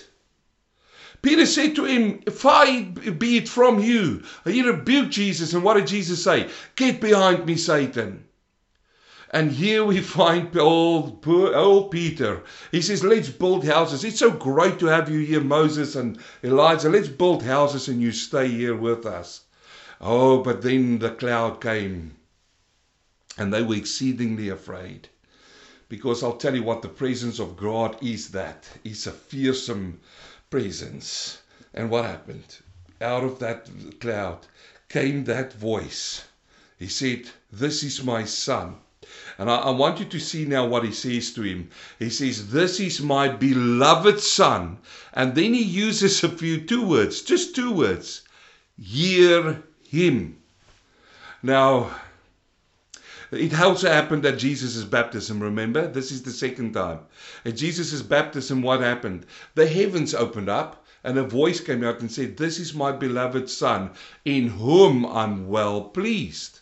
[1.23, 4.23] Peter said to him, Far be it from you.
[4.45, 5.55] He rebuked Jesus.
[5.55, 6.51] And what did Jesus say?
[6.77, 8.25] Get behind me, Satan.
[9.31, 12.43] And here we find old, poor, old Peter.
[12.71, 14.05] He says, Let's build houses.
[14.05, 16.91] It's so great to have you here, Moses and Elijah.
[16.91, 19.41] Let's build houses and you stay here with us.
[20.03, 22.17] Oh, but then the cloud came
[23.39, 25.09] and they were exceedingly afraid.
[25.89, 28.69] Because I'll tell you what, the presence of God is that.
[28.85, 30.01] It's a fearsome
[30.51, 31.39] presence.
[31.75, 32.59] And what happened?
[33.01, 33.69] Out of that
[34.01, 34.47] cloud
[34.89, 36.25] came that voice.
[36.79, 38.77] He said, This is my son.
[39.39, 41.71] And I, I, want you to see now what he says to him.
[41.99, 44.79] He says, This is my beloved son.
[45.13, 48.23] And then he uses a few, two words, just two words.
[48.81, 50.39] Hear him.
[51.43, 51.91] Now,
[53.33, 55.89] it also happened at Jesus' baptism, remember?
[55.89, 57.01] This is the second time.
[57.45, 59.25] At Jesus' baptism, what happened?
[59.55, 63.49] The heavens opened up and a voice came out and said, This is my beloved
[63.51, 63.91] Son,
[64.25, 66.61] in whom I'm well pleased.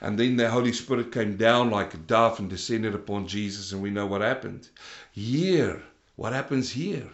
[0.00, 3.80] And then the Holy Spirit came down like a dove and descended upon Jesus, and
[3.80, 4.68] we know what happened.
[5.12, 5.82] Here,
[6.16, 7.08] what happens here?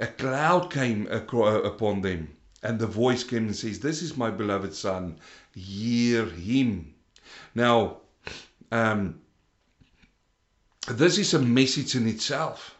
[0.00, 1.20] A cloud came uh,
[1.62, 2.30] upon them,
[2.62, 5.18] and the voice came and says, This is my beloved Son,
[5.54, 6.94] hear him.
[7.58, 7.96] Now,
[8.70, 9.20] um,
[10.86, 12.76] this is a message in itself.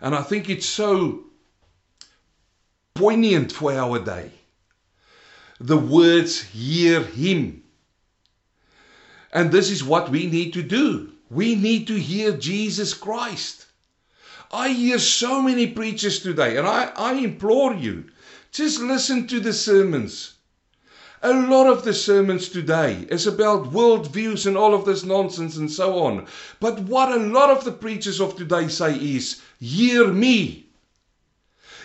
[0.00, 1.20] And I think it's so
[2.94, 4.32] poignant for our day.
[5.60, 7.62] The words, hear him.
[9.32, 11.12] And this is what we need to do.
[11.30, 13.66] We need to hear Jesus Christ.
[14.50, 18.10] I hear so many preachers today, and I, I implore you,
[18.50, 20.34] just listen to the sermons.
[21.24, 25.70] A lot of the sermons today is about worldviews and all of this nonsense and
[25.70, 26.26] so on.
[26.58, 30.66] But what a lot of the preachers of today say is, hear me.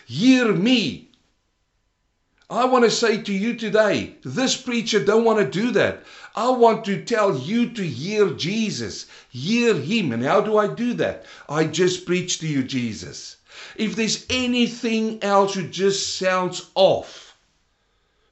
[0.07, 1.11] Hear me.
[2.49, 6.03] I want to say to you today, this preacher don't want to do that.
[6.35, 9.05] I want to tell you to hear Jesus.
[9.29, 10.13] Hear him.
[10.13, 11.25] And how do I do that?
[11.47, 13.35] I just preach to you Jesus.
[13.75, 17.26] If there's anything else that just sounds off,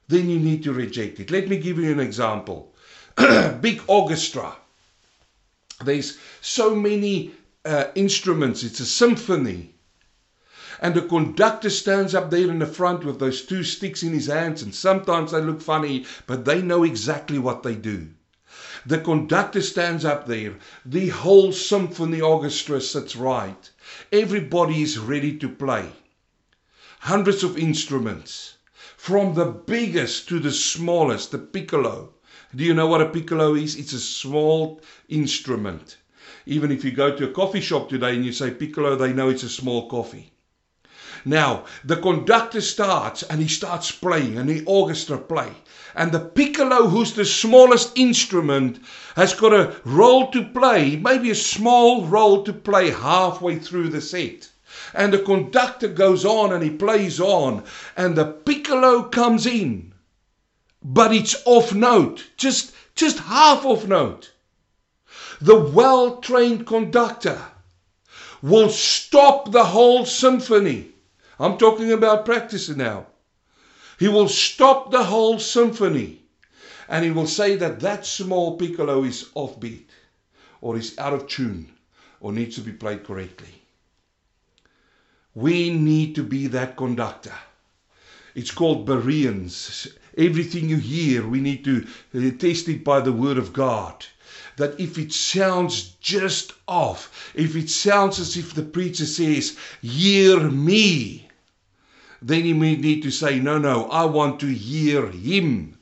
[0.08, 1.30] then you need to reject it.
[1.30, 2.74] Let me give you an example.
[3.60, 4.56] Big orchestra.
[5.84, 7.32] There's so many
[7.64, 9.74] uh, instruments, it's a symphony.
[10.80, 14.26] And the conductor stands up there in the front with those two sticks in his
[14.26, 18.08] hands, and sometimes they look funny, but they know exactly what they do.
[18.84, 23.70] The conductor stands up there, the whole symphony orchestra sits right.
[24.12, 25.90] Everybody is ready to play.
[27.00, 28.55] Hundreds of instruments,
[29.06, 32.12] from the biggest to the smallest, the piccolo.
[32.56, 33.76] Do you know what a piccolo is?
[33.76, 35.98] It's a small instrument.
[36.44, 39.28] Even if you go to a coffee shop today and you say piccolo, they know
[39.28, 40.32] it's a small coffee.
[41.24, 45.52] Now, the conductor starts and he starts playing and the orchestra play.
[45.94, 48.80] And the piccolo, who's the smallest instrument,
[49.14, 54.00] has got a role to play, maybe a small role to play halfway through the
[54.00, 54.50] set.
[54.94, 57.64] And the conductor goes on and he plays on,
[57.96, 59.92] and the piccolo comes in.
[60.82, 64.32] But it's off note, just, just half off note.
[65.40, 67.40] The well trained conductor
[68.42, 70.92] will stop the whole symphony
[71.38, 73.08] I'm talking about practicing now.
[73.98, 76.22] He will stop the whole symphony
[76.88, 79.88] and he will say that that small piccolo is offbeat
[80.60, 81.72] or is out of tune
[82.20, 83.65] or needs to be played correctly.
[85.36, 87.34] We need to be that conductor.
[88.34, 89.86] It's called Bereans.
[90.18, 91.86] Everything you hear, we need to
[92.32, 94.06] test it by the Word of God
[94.56, 100.40] that if it sounds just off, if it sounds as if the preacher says, Hear
[100.40, 101.28] me,
[102.22, 105.74] then you may need to say, No, no, I want to hear him.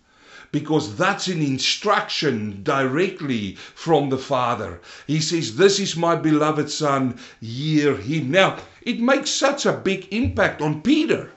[0.51, 4.81] Because that's an instruction directly from the Father.
[5.07, 8.31] He says, This is my beloved Son, hear him.
[8.31, 11.33] Now, it makes such a big impact on Peter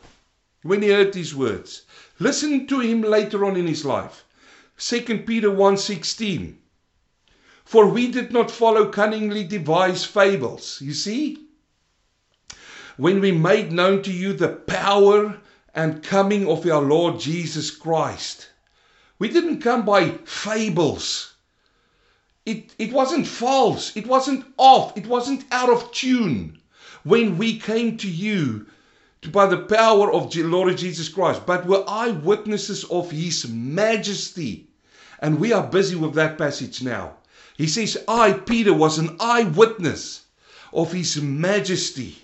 [0.64, 1.84] when he heard these words.
[2.20, 4.24] Listen to him later on in his life.
[4.78, 6.56] 2 Peter 1:16
[7.66, 10.80] For we did not follow cunningly devised fables.
[10.82, 11.48] You see?
[12.98, 15.40] when we made known to you the power
[15.74, 18.50] and coming of our Lord Jesus Christ.
[19.20, 21.36] We didn't come by fables.
[22.46, 23.96] It, it wasn't false.
[23.96, 24.98] It wasn't off.
[24.98, 26.60] It wasn't out of tune
[27.08, 28.66] when we came to you
[29.32, 34.68] by the power of the Lord Jesus Christ, but were eyewitnesses of His majesty.
[35.20, 37.18] And we are busy with that passage now.
[37.56, 40.26] He says, I, Peter, was an eyewitness
[40.72, 42.18] of His majesty.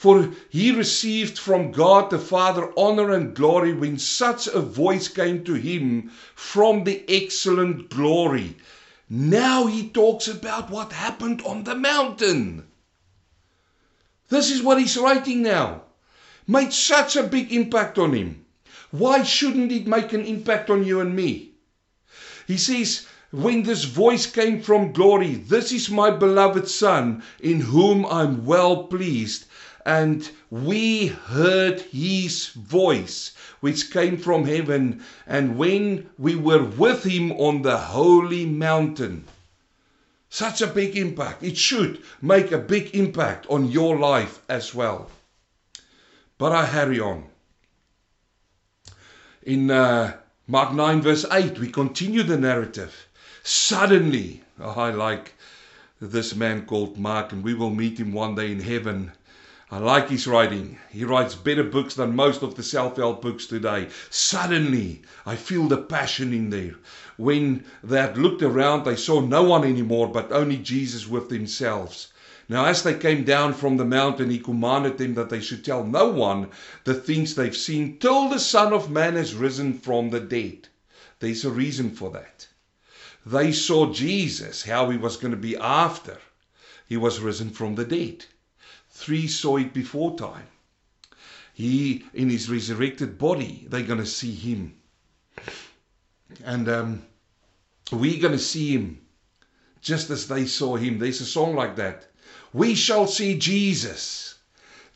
[0.00, 5.44] For he received from God the Father honor and glory when such a voice came
[5.44, 8.56] to him from the excellent glory.
[9.10, 12.66] Now he talks about what happened on the mountain.
[14.30, 15.82] This is what he's writing now.
[16.46, 18.46] Made such a big impact on him.
[18.90, 21.52] Why shouldn't it make an impact on you and me?
[22.46, 28.06] He says, when this voice came from glory, this is my beloved Son, in whom
[28.06, 29.44] I'm well pleased
[29.86, 37.32] and we heard his voice, which came from heaven, and when we were with him
[37.32, 39.24] on the holy mountain.
[40.32, 41.42] Such a big impact.
[41.42, 45.10] It should make a big impact on your life as well.
[46.38, 47.24] But I hurry on.
[49.42, 50.16] In uh,
[50.46, 53.08] Mark 9, verse 8, we continue the narrative.
[53.42, 55.34] Suddenly, oh, I like
[56.00, 59.12] this man called Mark, and we will meet him one day in heaven.
[59.72, 60.78] I like his writing.
[60.90, 63.88] He writes better books than most of the self help books today.
[64.10, 66.74] Suddenly, I feel the passion in there.
[67.20, 72.08] When they had looked around, they saw no one anymore but only Jesus with themselves.
[72.48, 75.84] Now, as they came down from the mountain, he commanded them that they should tell
[75.84, 76.48] no one
[76.84, 80.68] the things they've seen till the Son of Man has risen from the dead.
[81.18, 82.48] There's a reason for that.
[83.26, 86.16] They saw Jesus, how he was going to be after
[86.88, 88.24] he was risen from the dead.
[88.88, 90.48] Three saw it before time.
[91.52, 94.76] He, in his resurrected body, they're going to see him.
[96.42, 97.02] And um,
[97.92, 99.00] we're going to see him
[99.80, 100.98] just as they saw him.
[100.98, 102.06] There's a song like that.
[102.52, 104.34] We shall see Jesus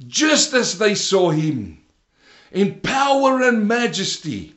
[0.07, 1.79] just as they saw him.
[2.51, 4.55] In power and majesty,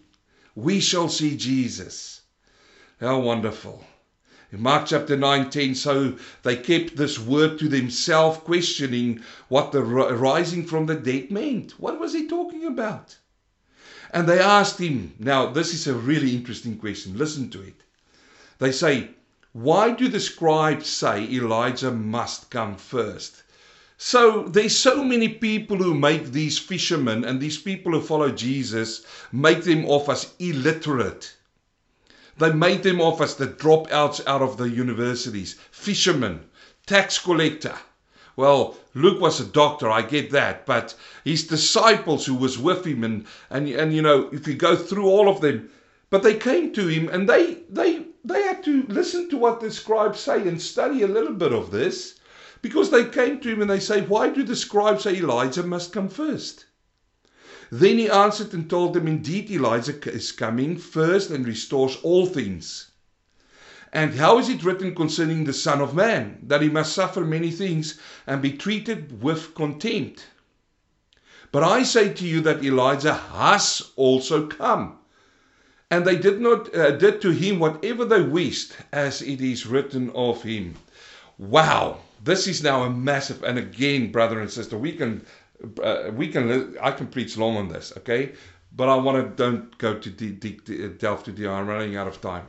[0.56, 2.21] we shall see Jesus.
[3.00, 3.86] How wonderful.
[4.52, 10.65] In Mark chapter 19, so they kept this word to themselves, questioning what the rising
[10.65, 11.80] from the dead meant.
[11.80, 13.17] What was he talking about?
[14.12, 17.17] And they asked him, now this is a really interesting question.
[17.17, 17.83] Listen to it.
[18.60, 19.12] They say,
[19.53, 23.43] Why do the scribes say Elijah must come first?
[23.97, 29.03] So there's so many people who make these fishermen and these people who follow Jesus
[29.31, 31.35] make them off as illiterate.
[32.37, 36.41] They made them off as the dropouts out of the universities, fishermen,
[36.85, 37.75] tax collector.
[38.35, 40.93] Well, Luke was a doctor, I get that, but
[41.23, 45.08] his disciples who was with him, and, and, and you know, if you go through
[45.08, 45.71] all of them,
[46.12, 49.71] but they came to him and they, they, they had to listen to what the
[49.71, 52.19] scribes say and study a little bit of this
[52.62, 55.94] because they came to him and they say, Why do the scribes say Elijah must
[55.94, 56.65] come first?
[57.71, 62.92] Then he answered and told them, Indeed, Elijah is coming first and restores all things.
[63.94, 67.52] And how is it written concerning the Son of Man, that he must suffer many
[67.52, 70.25] things and be treated with contempt?
[71.52, 75.00] But I say to you that Elijah has also come.
[75.90, 80.10] And they did not uh, did to him whatever they wished, as it is written
[80.12, 80.75] of him.
[81.38, 83.44] Wow, this is now a massive.
[83.44, 85.25] And again, brother and sister, we can
[85.81, 88.33] uh, we can I can preach long on this, okay?
[88.75, 91.48] But I want to don't go to deep, deep, delve too deep.
[91.48, 92.48] I'm running out of time.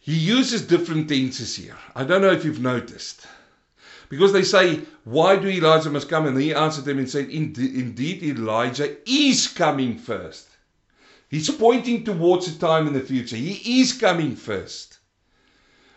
[0.00, 1.76] He uses different tenses here.
[1.94, 3.26] I don't know if you've noticed.
[4.10, 6.26] Because they say, Why do Elijah must come?
[6.26, 10.48] And he answered them and said, Indeed, Elijah is coming first.
[11.34, 13.34] He's pointing towards a time in the future.
[13.34, 14.98] He is coming first.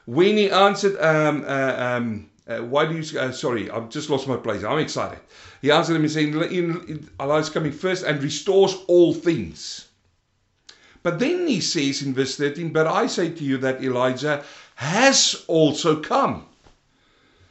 [0.05, 4.27] When he answered, um, uh, um, uh, why do you, uh, sorry, I've just lost
[4.27, 4.63] my place.
[4.63, 5.19] I'm excited.
[5.61, 9.89] He answered him and saying, is coming first and restores all things.
[11.03, 15.43] But then he says in verse 13, But I say to you that Elijah has
[15.45, 16.47] also come.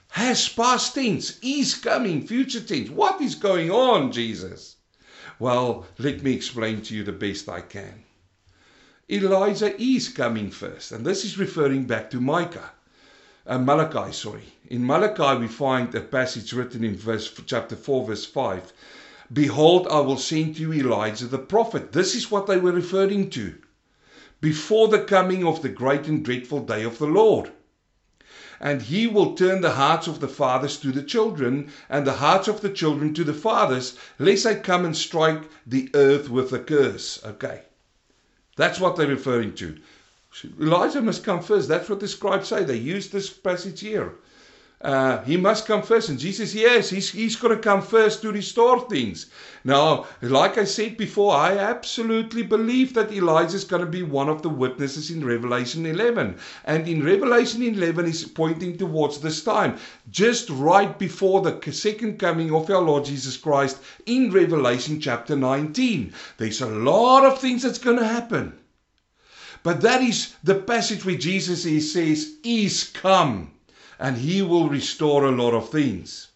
[0.09, 2.91] Has past tense, is coming, future tense.
[2.91, 4.76] What is going on, Jesus?
[5.39, 8.05] Well, let me explain to you the best I can.
[9.11, 12.73] Elijah is coming first, and this is referring back to Micah
[13.49, 14.53] uh, Malachi, sorry.
[14.69, 18.73] In Malachi, we find a passage written in verse chapter 4, verse 5.
[19.33, 21.93] Behold, I will send to you Elijah the prophet.
[21.93, 23.55] This is what they were referring to.
[24.41, 27.53] Before the coming of the great and dreadful day of the Lord.
[28.61, 32.49] And he will turn the hearts of the fathers to the children, and the hearts
[32.49, 36.59] of the children to the fathers, lest I come and strike the earth with a
[36.59, 37.23] curse.
[37.25, 37.63] Okay.
[38.57, 39.77] That's what they're referring to.
[40.61, 41.69] Elijah must come first.
[41.69, 42.65] That's what the scribes say.
[42.65, 44.15] They use this passage here.
[44.87, 46.11] Uh, he must come first.
[46.11, 49.27] And Jesus, yes, he's, he's going to come first to restore things.
[49.65, 54.29] Now, like I said before, I absolutely believe that Elijah is going to be one
[54.29, 56.39] of the witnesses in Revelation 11.
[56.67, 59.77] And in Revelation 11 is pointing towards this time,
[60.09, 66.13] just right before the second coming of our Lord Jesus Christ in Revelation chapter 19.
[66.37, 68.57] There's a lot of things that's going to happen.
[69.65, 73.51] But that is the passage where Jesus he says, is come,
[73.99, 76.29] and he will restore a lot of things.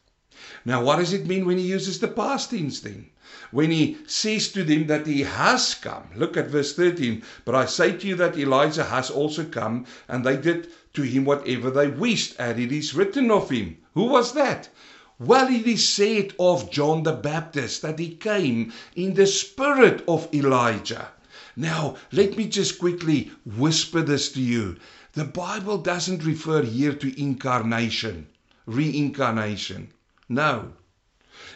[0.64, 3.10] Now, what does it mean when he uses the past tense then?
[3.50, 6.10] When he says to them that he has come.
[6.14, 7.22] Look at verse 13.
[7.44, 11.24] But I say to you that Elijah has also come, and they did to him
[11.24, 13.78] whatever they wished, and it is written of him.
[13.94, 14.68] Who was that?
[15.18, 20.28] Well, it is said of John the Baptist that he came in the spirit of
[20.34, 21.08] Elijah.
[21.56, 24.76] Now, let me just quickly whisper this to you.
[25.14, 28.28] The Bible doesn't refer here to incarnation,
[28.64, 29.92] reincarnation.
[30.28, 30.74] No.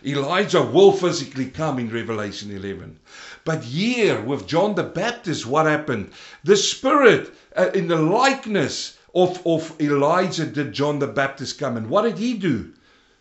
[0.05, 2.99] Elijah will physically come in Revelation 11.
[3.45, 6.11] But here with John the Baptist, what happened?
[6.43, 11.77] The Spirit, uh, in the likeness of, of Elijah, did John the Baptist come.
[11.77, 12.73] And what did he do?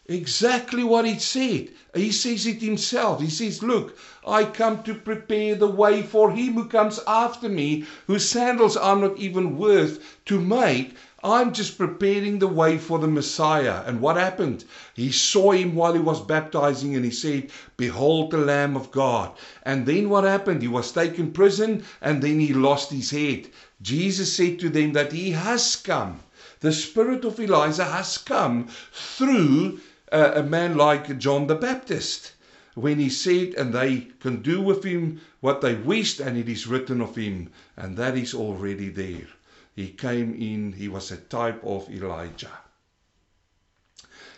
[0.09, 1.69] Exactly what he said.
[1.95, 3.21] He says it himself.
[3.21, 3.97] He says, Look,
[4.27, 8.99] I come to prepare the way for him who comes after me, whose sandals I'm
[8.99, 10.95] not even worth to make.
[11.23, 13.81] I'm just preparing the way for the Messiah.
[13.85, 14.65] And what happened?
[14.93, 19.31] He saw him while he was baptizing and he said, Behold the Lamb of God.
[19.63, 20.61] And then what happened?
[20.61, 23.47] He was taken prison and then he lost his head.
[23.81, 26.19] Jesus said to them that he has come.
[26.59, 29.79] The spirit of Elijah has come through
[30.13, 32.33] a man like John the Baptist
[32.75, 36.67] when he said, and they can do with him what they wished, and it is
[36.67, 39.27] written of him, and that is already there.
[39.75, 42.59] He came in, he was a type of Elijah.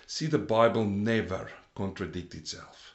[0.07, 2.93] See, the Bible never contradicts itself.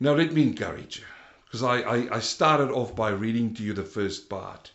[0.00, 1.04] Now, let me encourage you,
[1.44, 4.70] because I, I, I started off by reading to you the first part.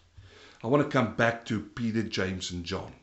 [0.63, 2.93] I want to come back to Peter, James, and John.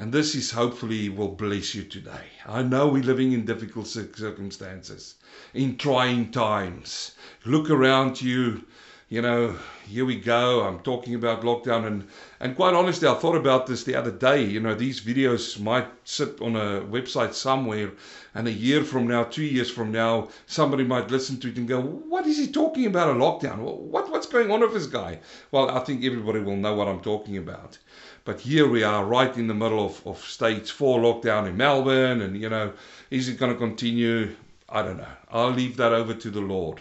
[0.00, 2.32] And this is hopefully will bless you today.
[2.46, 5.16] I know we're living in difficult circumstances,
[5.52, 7.12] in trying times.
[7.44, 8.64] Look around you.
[9.10, 10.62] you know, here we go.
[10.62, 11.86] I'm talking about lockdown.
[11.86, 12.08] And,
[12.40, 14.42] and quite honestly, I thought about this the other day.
[14.42, 17.90] You know, these videos might sit on a website somewhere,
[18.34, 21.68] and a year from now, two years from now, somebody might listen to it and
[21.68, 23.58] go, What is he talking about a lockdown?
[23.58, 25.18] What, what's going on with this guy?
[25.50, 27.76] Well, I think everybody will know what I'm talking about.
[28.24, 32.20] But here we are, right in the middle of, of stage four lockdown in Melbourne.
[32.20, 32.72] And, you know,
[33.10, 34.36] is it going to continue?
[34.68, 35.06] I don't know.
[35.30, 36.80] I'll leave that over to the Lord.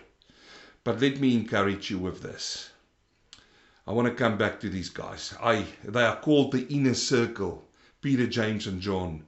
[0.84, 2.70] But let me encourage you with this.
[3.88, 5.34] I want to come back to these guys.
[5.42, 7.68] I they are called the inner circle,
[8.02, 9.26] Peter, James and John.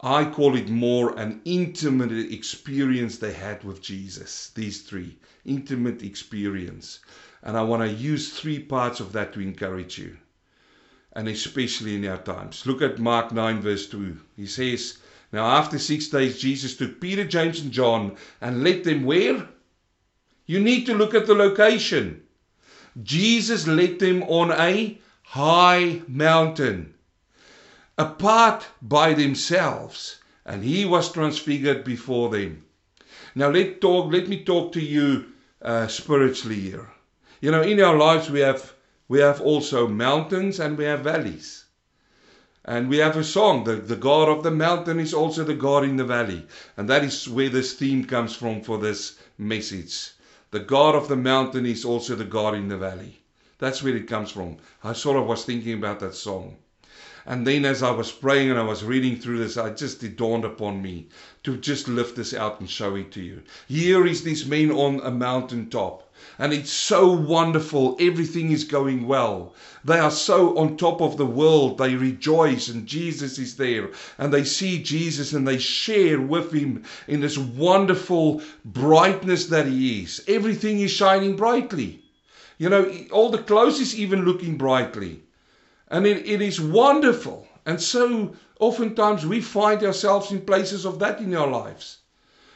[0.00, 4.50] I call it more an intimate experience they had with Jesus.
[4.54, 7.00] These three, intimate experience.
[7.42, 10.16] And I want to use three parts of that to encourage you.
[11.12, 12.66] And especially in our times.
[12.66, 14.18] Look at Mark 9 verse 2.
[14.36, 14.98] He says,
[15.32, 19.48] Now after six days Jesus took Peter, James and John and led them where?
[20.46, 22.22] You need to look at the location.
[23.02, 26.94] Jesus led them on a high mountain,
[27.96, 32.64] apart by themselves, and he was transfigured before them.
[33.36, 34.12] Now let talk.
[34.12, 35.26] Let me talk to you
[35.62, 36.90] uh, spiritually here.
[37.40, 38.72] You know, in our lives we have
[39.10, 41.64] we have also mountains and we have valleys.
[42.64, 45.82] And we have a song, the, the God of the mountain is also the God
[45.82, 46.46] in the valley.
[46.76, 50.12] And that is where this theme comes from for this message.
[50.52, 53.18] The God of the mountain is also the God in the valley.
[53.58, 54.58] That's where it comes from.
[54.84, 56.58] I sort of was thinking about that song.
[57.26, 60.16] And then as I was praying and I was reading through this, I just it
[60.16, 61.08] dawned upon me
[61.42, 63.42] to just lift this out and show it to you.
[63.66, 66.09] Here is this man on a mountain top
[66.40, 67.98] and it's so wonderful.
[68.00, 69.54] Everything is going well.
[69.84, 71.76] They are so on top of the world.
[71.76, 73.90] They rejoice, and Jesus is there.
[74.16, 80.02] And they see Jesus and they share with him in this wonderful brightness that he
[80.02, 80.24] is.
[80.26, 82.00] Everything is shining brightly.
[82.56, 85.22] You know, all the clothes is even looking brightly.
[85.88, 87.46] And it, it is wonderful.
[87.66, 91.98] And so oftentimes we find ourselves in places of that in our lives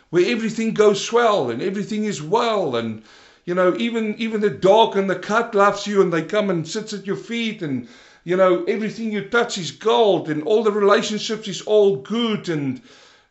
[0.09, 3.03] where everything goes swell and everything is well and
[3.45, 6.67] you know, even even the dog and the cat loves you and they come and
[6.67, 7.89] sits at your feet and
[8.25, 12.81] you know, everything you touch is gold and all the relationships is all good and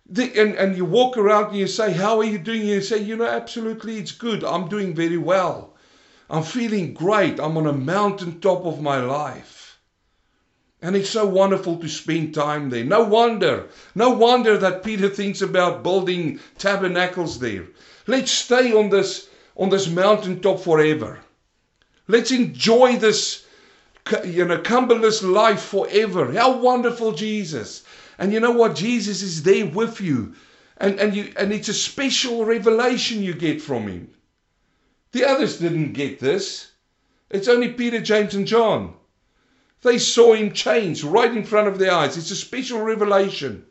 [0.07, 2.61] the, and, and you walk around and you say, How are you doing?
[2.61, 4.43] And you say, You know, absolutely, it's good.
[4.43, 5.76] I'm doing very well.
[6.30, 7.39] I'm feeling great.
[7.39, 9.80] I'm on a mountain top of my life.
[10.82, 12.84] And it's so wonderful to spend time there.
[12.84, 17.68] No wonder, no wonder that Peter thinks about building tabernacles there.
[18.05, 21.20] Let's stay on this on this mountaintop forever.
[22.08, 23.45] Let's enjoy this,
[24.26, 26.32] you know, cumberless life forever.
[26.34, 27.84] How wonderful Jesus.
[28.18, 28.76] And you know what?
[28.76, 30.36] Jesus is there with you.
[30.78, 34.10] And, and, you, and it's a special revelation you get from him.
[35.12, 36.72] The others didn't get this.
[37.30, 38.95] It's only Peter, James, and John.
[39.82, 42.18] They saw him change right in front of their eyes.
[42.18, 43.66] It's a special revelation.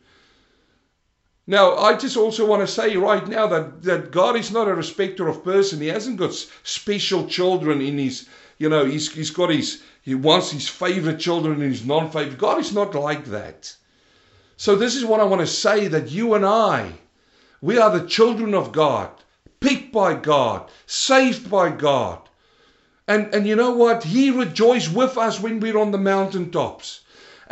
[1.53, 4.75] Now, I just also want to say right now that, that God is not a
[4.75, 5.83] respecter of person.
[5.83, 6.33] He hasn't got
[6.63, 8.27] special children in his,
[8.57, 12.39] you know, he's, he's got his, he wants his favorite children and his non favorite.
[12.39, 13.77] God is not like that.
[14.57, 16.95] So, this is what I want to say that you and I,
[17.61, 19.11] we are the children of God,
[19.61, 22.31] picked by God, saved by God.
[23.07, 24.05] And, and you know what?
[24.05, 27.02] He rejoiced with us when we're on the mountaintops.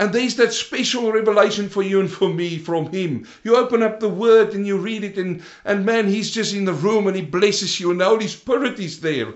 [0.01, 3.29] And there's that special revelation for you and for me from Him.
[3.45, 6.65] You open up the Word and you read it, and, and man, He's just in
[6.65, 9.35] the room and He blesses you, and the Holy Spirit is there.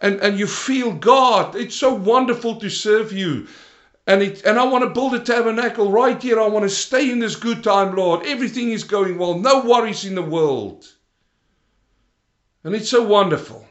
[0.00, 1.54] And, and you feel God.
[1.54, 3.46] It's so wonderful to serve you.
[4.08, 6.40] And, it, and I want to build a tabernacle right here.
[6.40, 8.26] I want to stay in this good time, Lord.
[8.26, 10.92] Everything is going well, no worries in the world.
[12.64, 13.64] And it's so wonderful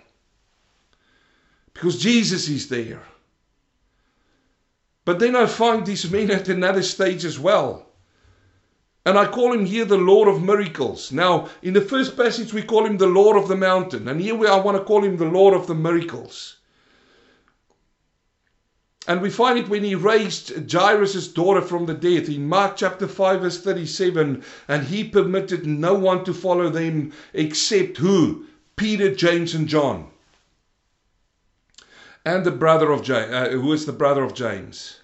[1.73, 3.01] because Jesus is there.
[5.09, 7.87] But then I find this man at another stage as well.
[9.07, 11.11] And I call him here the Lord of miracles.
[11.11, 14.07] Now, in the first passage, we call him the Lord of the mountain.
[14.07, 16.57] And here we, I want to call him the Lord of the miracles.
[19.07, 23.07] And we find it when he raised Jairus' daughter from the dead in Mark chapter
[23.07, 24.43] 5, verse 37.
[24.67, 28.45] And he permitted no one to follow them except who?
[28.75, 30.11] Peter, James, and John.
[32.25, 34.99] And the brother of James, uh, who is the brother of James.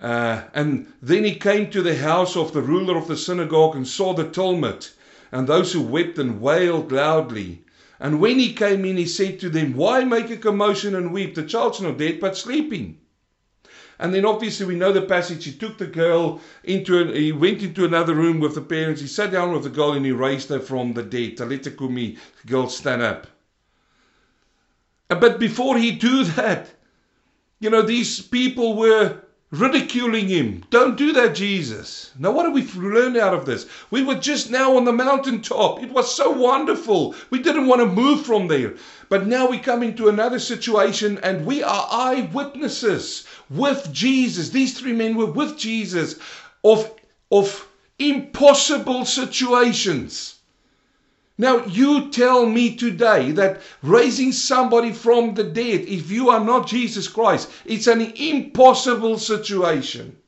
[0.00, 3.86] Uh, and then he came to the house of the ruler of the synagogue and
[3.86, 4.92] saw the tumult
[5.30, 7.64] and those who wept and wailed loudly.
[8.00, 11.34] And when he came in, he said to them, Why make a commotion and weep?
[11.34, 12.98] The child's not dead, but sleeping.
[13.98, 15.44] And then obviously we know the passage.
[15.44, 19.02] He took the girl into, an, he went into another room with the parents.
[19.02, 21.36] He sat down with the girl and he raised her from the dead.
[21.36, 23.26] Talita kumi, girl, stand up.
[25.10, 26.70] But before he do that,
[27.58, 30.64] you know, these people were ridiculing him.
[30.70, 32.12] Don't do that, Jesus.
[32.16, 33.66] Now, what do we learn out of this?
[33.90, 35.82] We were just now on the mountaintop.
[35.82, 37.16] It was so wonderful.
[37.30, 38.76] We didn't want to move from there.
[39.08, 44.50] But now we come into another situation and we are eyewitnesses with Jesus.
[44.50, 46.14] These three men were with Jesus
[46.62, 46.88] of,
[47.32, 47.66] of
[47.98, 50.36] impossible situations.
[51.40, 56.66] Now, you tell me today that raising somebody from the dead, if you are not
[56.66, 60.18] Jesus Christ, it's an impossible situation.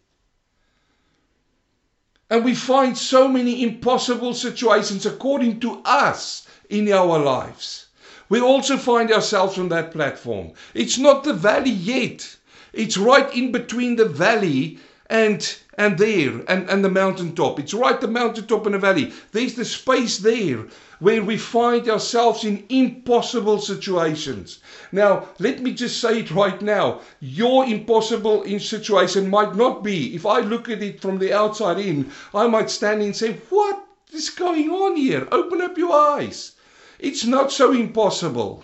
[2.31, 7.89] And we find so many impossible situations according to us in our lives.
[8.31, 10.53] We also find ourselves on that platform.
[10.73, 12.37] It's not the valley yet.
[12.73, 14.79] It's right in between the valley
[15.11, 17.59] and and there and, and the mountaintop.
[17.59, 19.13] It's right the mountaintop and the valley.
[19.33, 20.67] There's the space there
[21.01, 24.59] where we find ourselves in impossible situations.
[24.93, 27.01] Now, let me just say it right now.
[27.21, 30.15] Your impossible in situation might not be.
[30.15, 33.85] If I look at it from the outside in, I might stand and say, What
[34.13, 35.27] is going on here?
[35.33, 36.53] Open up your eyes.
[36.99, 38.63] It's not so impossible.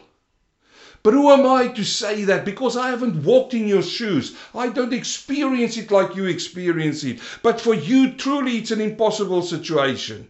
[1.03, 2.45] But who am I to say that?
[2.45, 4.35] Because I haven't walked in your shoes.
[4.55, 7.21] I don't experience it like you experience it.
[7.43, 10.29] But for you, truly, it's an impossible situation.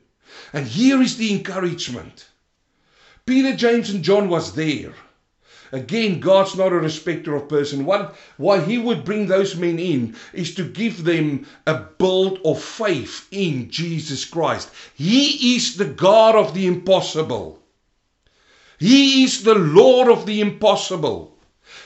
[0.53, 2.27] And here is the encouragement.
[3.25, 4.95] Peter, James, and John was there.
[5.73, 7.85] Again, God's not a respecter of person.
[7.85, 12.63] What, why He would bring those men in is to give them a build of
[12.63, 14.71] faith in Jesus Christ.
[14.95, 17.63] He is the God of the impossible.
[18.79, 21.37] He is the Lord of the impossible.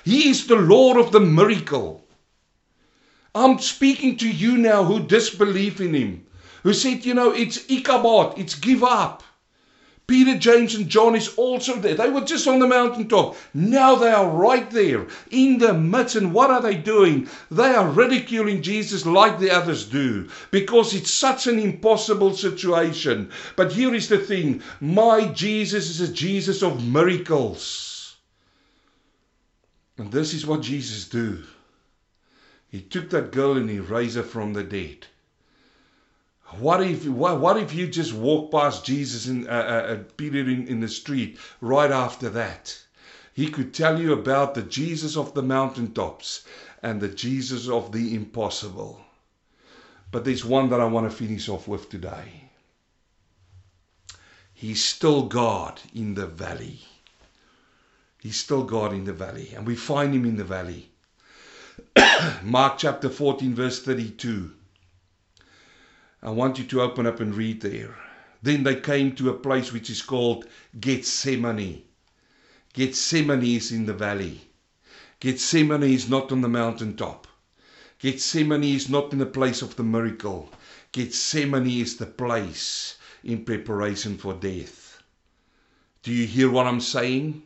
[0.05, 2.07] He is the Lord of the miracle.
[3.34, 6.26] I'm speaking to you now who disbelieve in Him,
[6.62, 9.22] who said, you know, it's Ichabod, it's give up.
[10.12, 11.94] Peter, James, and John is also there.
[11.94, 13.34] They were just on the mountaintop.
[13.54, 16.16] Now they are right there in the midst.
[16.16, 17.30] And what are they doing?
[17.50, 23.30] They are ridiculing Jesus like the others do because it's such an impossible situation.
[23.56, 28.16] But here is the thing my Jesus is a Jesus of miracles.
[29.96, 31.42] And this is what Jesus do.
[32.68, 35.06] He took that girl and he raised her from the dead.
[36.59, 40.66] What if what, what if you just walk past Jesus and uh, uh, Peter in,
[40.68, 42.78] in the street right after that?
[43.32, 46.44] He could tell you about the Jesus of the mountaintops
[46.82, 49.00] and the Jesus of the impossible.
[50.11, 52.50] But there's one that I want to finish off with today.
[54.53, 56.80] He's still God in the valley.
[58.20, 59.53] He's still God in the valley.
[59.57, 60.90] And we find him in the valley.
[62.42, 64.53] Mark chapter 14, verse 32.
[66.24, 67.96] I want you to open up and read there.
[68.42, 70.46] Then they came to a place which is called
[70.78, 71.82] Gethsemane.
[72.72, 74.42] Gethsemane is in the valley.
[75.18, 77.26] Gethsemane is not on the mountaintop.
[77.98, 80.52] Gethsemane is not in the place of the miracle.
[80.92, 85.02] Gethsemane is the place in preparation for death.
[86.04, 87.42] Do you hear what I'm saying?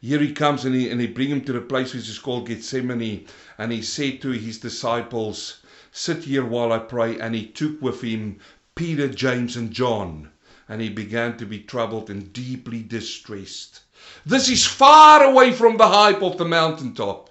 [0.00, 2.48] Here he comes and he, and he bring him to the place which is called
[2.48, 3.26] Gethsemane.
[3.56, 5.61] And he said to his disciples,
[5.94, 7.20] Sit here while I pray.
[7.20, 8.40] And he took with him
[8.74, 10.30] Peter, James, and John.
[10.66, 13.82] And he began to be troubled and deeply distressed.
[14.24, 17.28] This is far away from the hype of the mountaintop.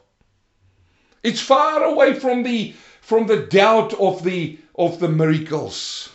[1.23, 6.09] It's far away from the from the doubt of the of the miracles.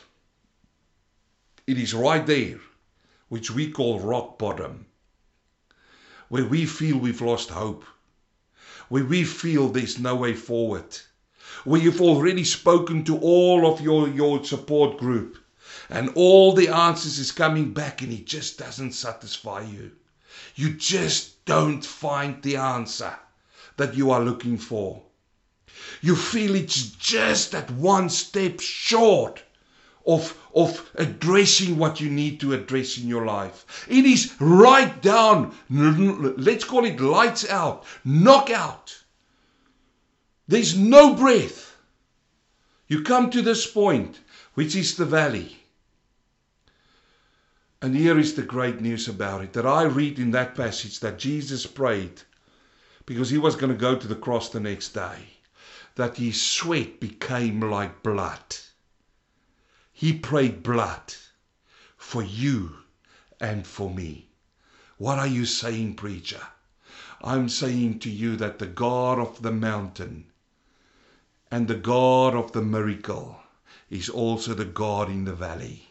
[1.66, 2.60] It is right there,
[3.28, 4.86] which we call rock bottom,
[6.28, 7.84] where we feel we've lost hope,
[8.88, 10.96] where we feel there's no way forward
[11.64, 15.38] where you've already spoken to all of your, your support group
[15.88, 19.92] and all the answers is coming back and it just doesn't satisfy you.
[20.54, 23.14] You just don't find the answer
[23.76, 25.02] that you are looking for.
[26.00, 29.42] You feel it's just that one step short
[30.06, 33.86] of, of addressing what you need to address in your life.
[33.88, 39.02] It is right down, let's call it lights out, knockout.
[40.48, 41.76] There's no breath.
[42.86, 44.20] You come to this point,
[44.54, 45.56] which is the valley.
[47.82, 51.18] And here is the great news about it that I read in that passage that
[51.18, 52.22] Jesus prayed
[53.06, 55.18] because he was going to go to the cross the next day,
[55.96, 58.56] that his sweat became like blood.
[59.92, 61.14] He prayed blood
[61.96, 62.76] for you
[63.40, 64.28] and for me.
[64.98, 66.42] What are you saying, preacher?
[67.20, 70.26] I'm saying to you that the God of the mountain
[71.50, 73.40] and the God of the miracle
[73.88, 75.88] is also the God in the valley.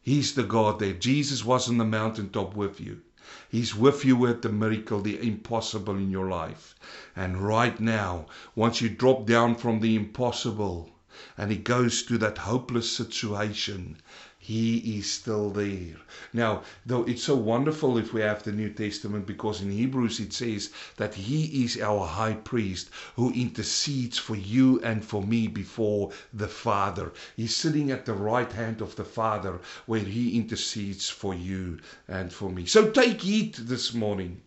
[0.00, 0.94] He's the God there.
[0.94, 3.00] Jesus was on the mountaintop with you.
[3.48, 6.74] He's with you at the miracle, the impossible in your life.
[7.14, 10.90] And right now, once you drop down from the impossible
[11.38, 13.96] and he goes to that hopeless situation,
[14.44, 15.94] he is still there.
[16.32, 20.32] Now, though it's so wonderful if we have the New Testament because in Hebrews it
[20.32, 26.10] says that He is our high priest who intercedes for you and for me before
[26.32, 27.12] the Father.
[27.36, 32.32] He's sitting at the right hand of the Father where He intercedes for you and
[32.32, 32.66] for me.
[32.66, 34.42] So take heed this morning.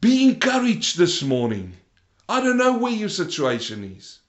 [0.00, 1.74] Be encouraged this morning.
[2.30, 4.20] I don't know where your situation is.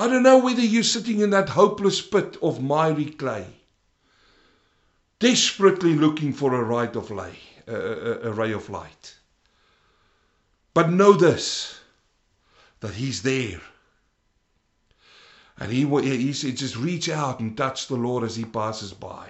[0.00, 3.46] I don't know whether you're sitting in that hopeless pit of miry clay,
[5.18, 7.36] desperately looking for a, right of lay,
[7.66, 9.16] a, a, a ray of light.
[10.72, 11.80] But know this
[12.78, 13.60] that He's there.
[15.58, 19.28] And he, he said, just reach out and touch the Lord as He passes by.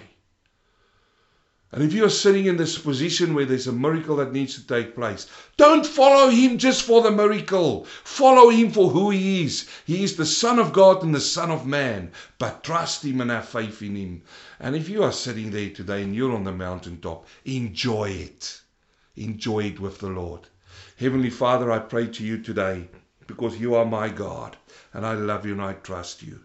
[1.71, 4.95] And if you're sitting in this position where there's a miracle that needs to take
[4.95, 7.85] place, don't follow him just for the miracle.
[8.03, 9.67] Follow him for who he is.
[9.85, 12.11] He is the Son of God and the Son of Man.
[12.39, 14.23] But trust him and have faith in him.
[14.59, 18.61] And if you are sitting there today and you're on the mountaintop, enjoy it.
[19.15, 20.47] Enjoy it with the Lord.
[20.97, 22.87] Heavenly Father, I pray to you today
[23.27, 24.57] because you are my God
[24.91, 26.39] and I love you and I trust you.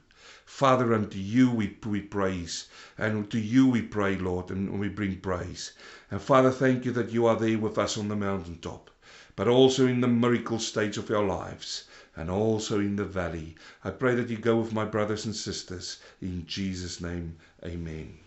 [0.55, 5.17] Father, unto you we, we praise, and to you we pray, Lord, and we bring
[5.17, 5.73] praise.
[6.13, 8.89] And Father, thank you that you are there with us on the mountaintop,
[9.35, 13.57] but also in the miracle stage of our lives, and also in the valley.
[13.83, 15.99] I pray that you go with my brothers and sisters.
[16.23, 18.21] In Jesus' name, amen.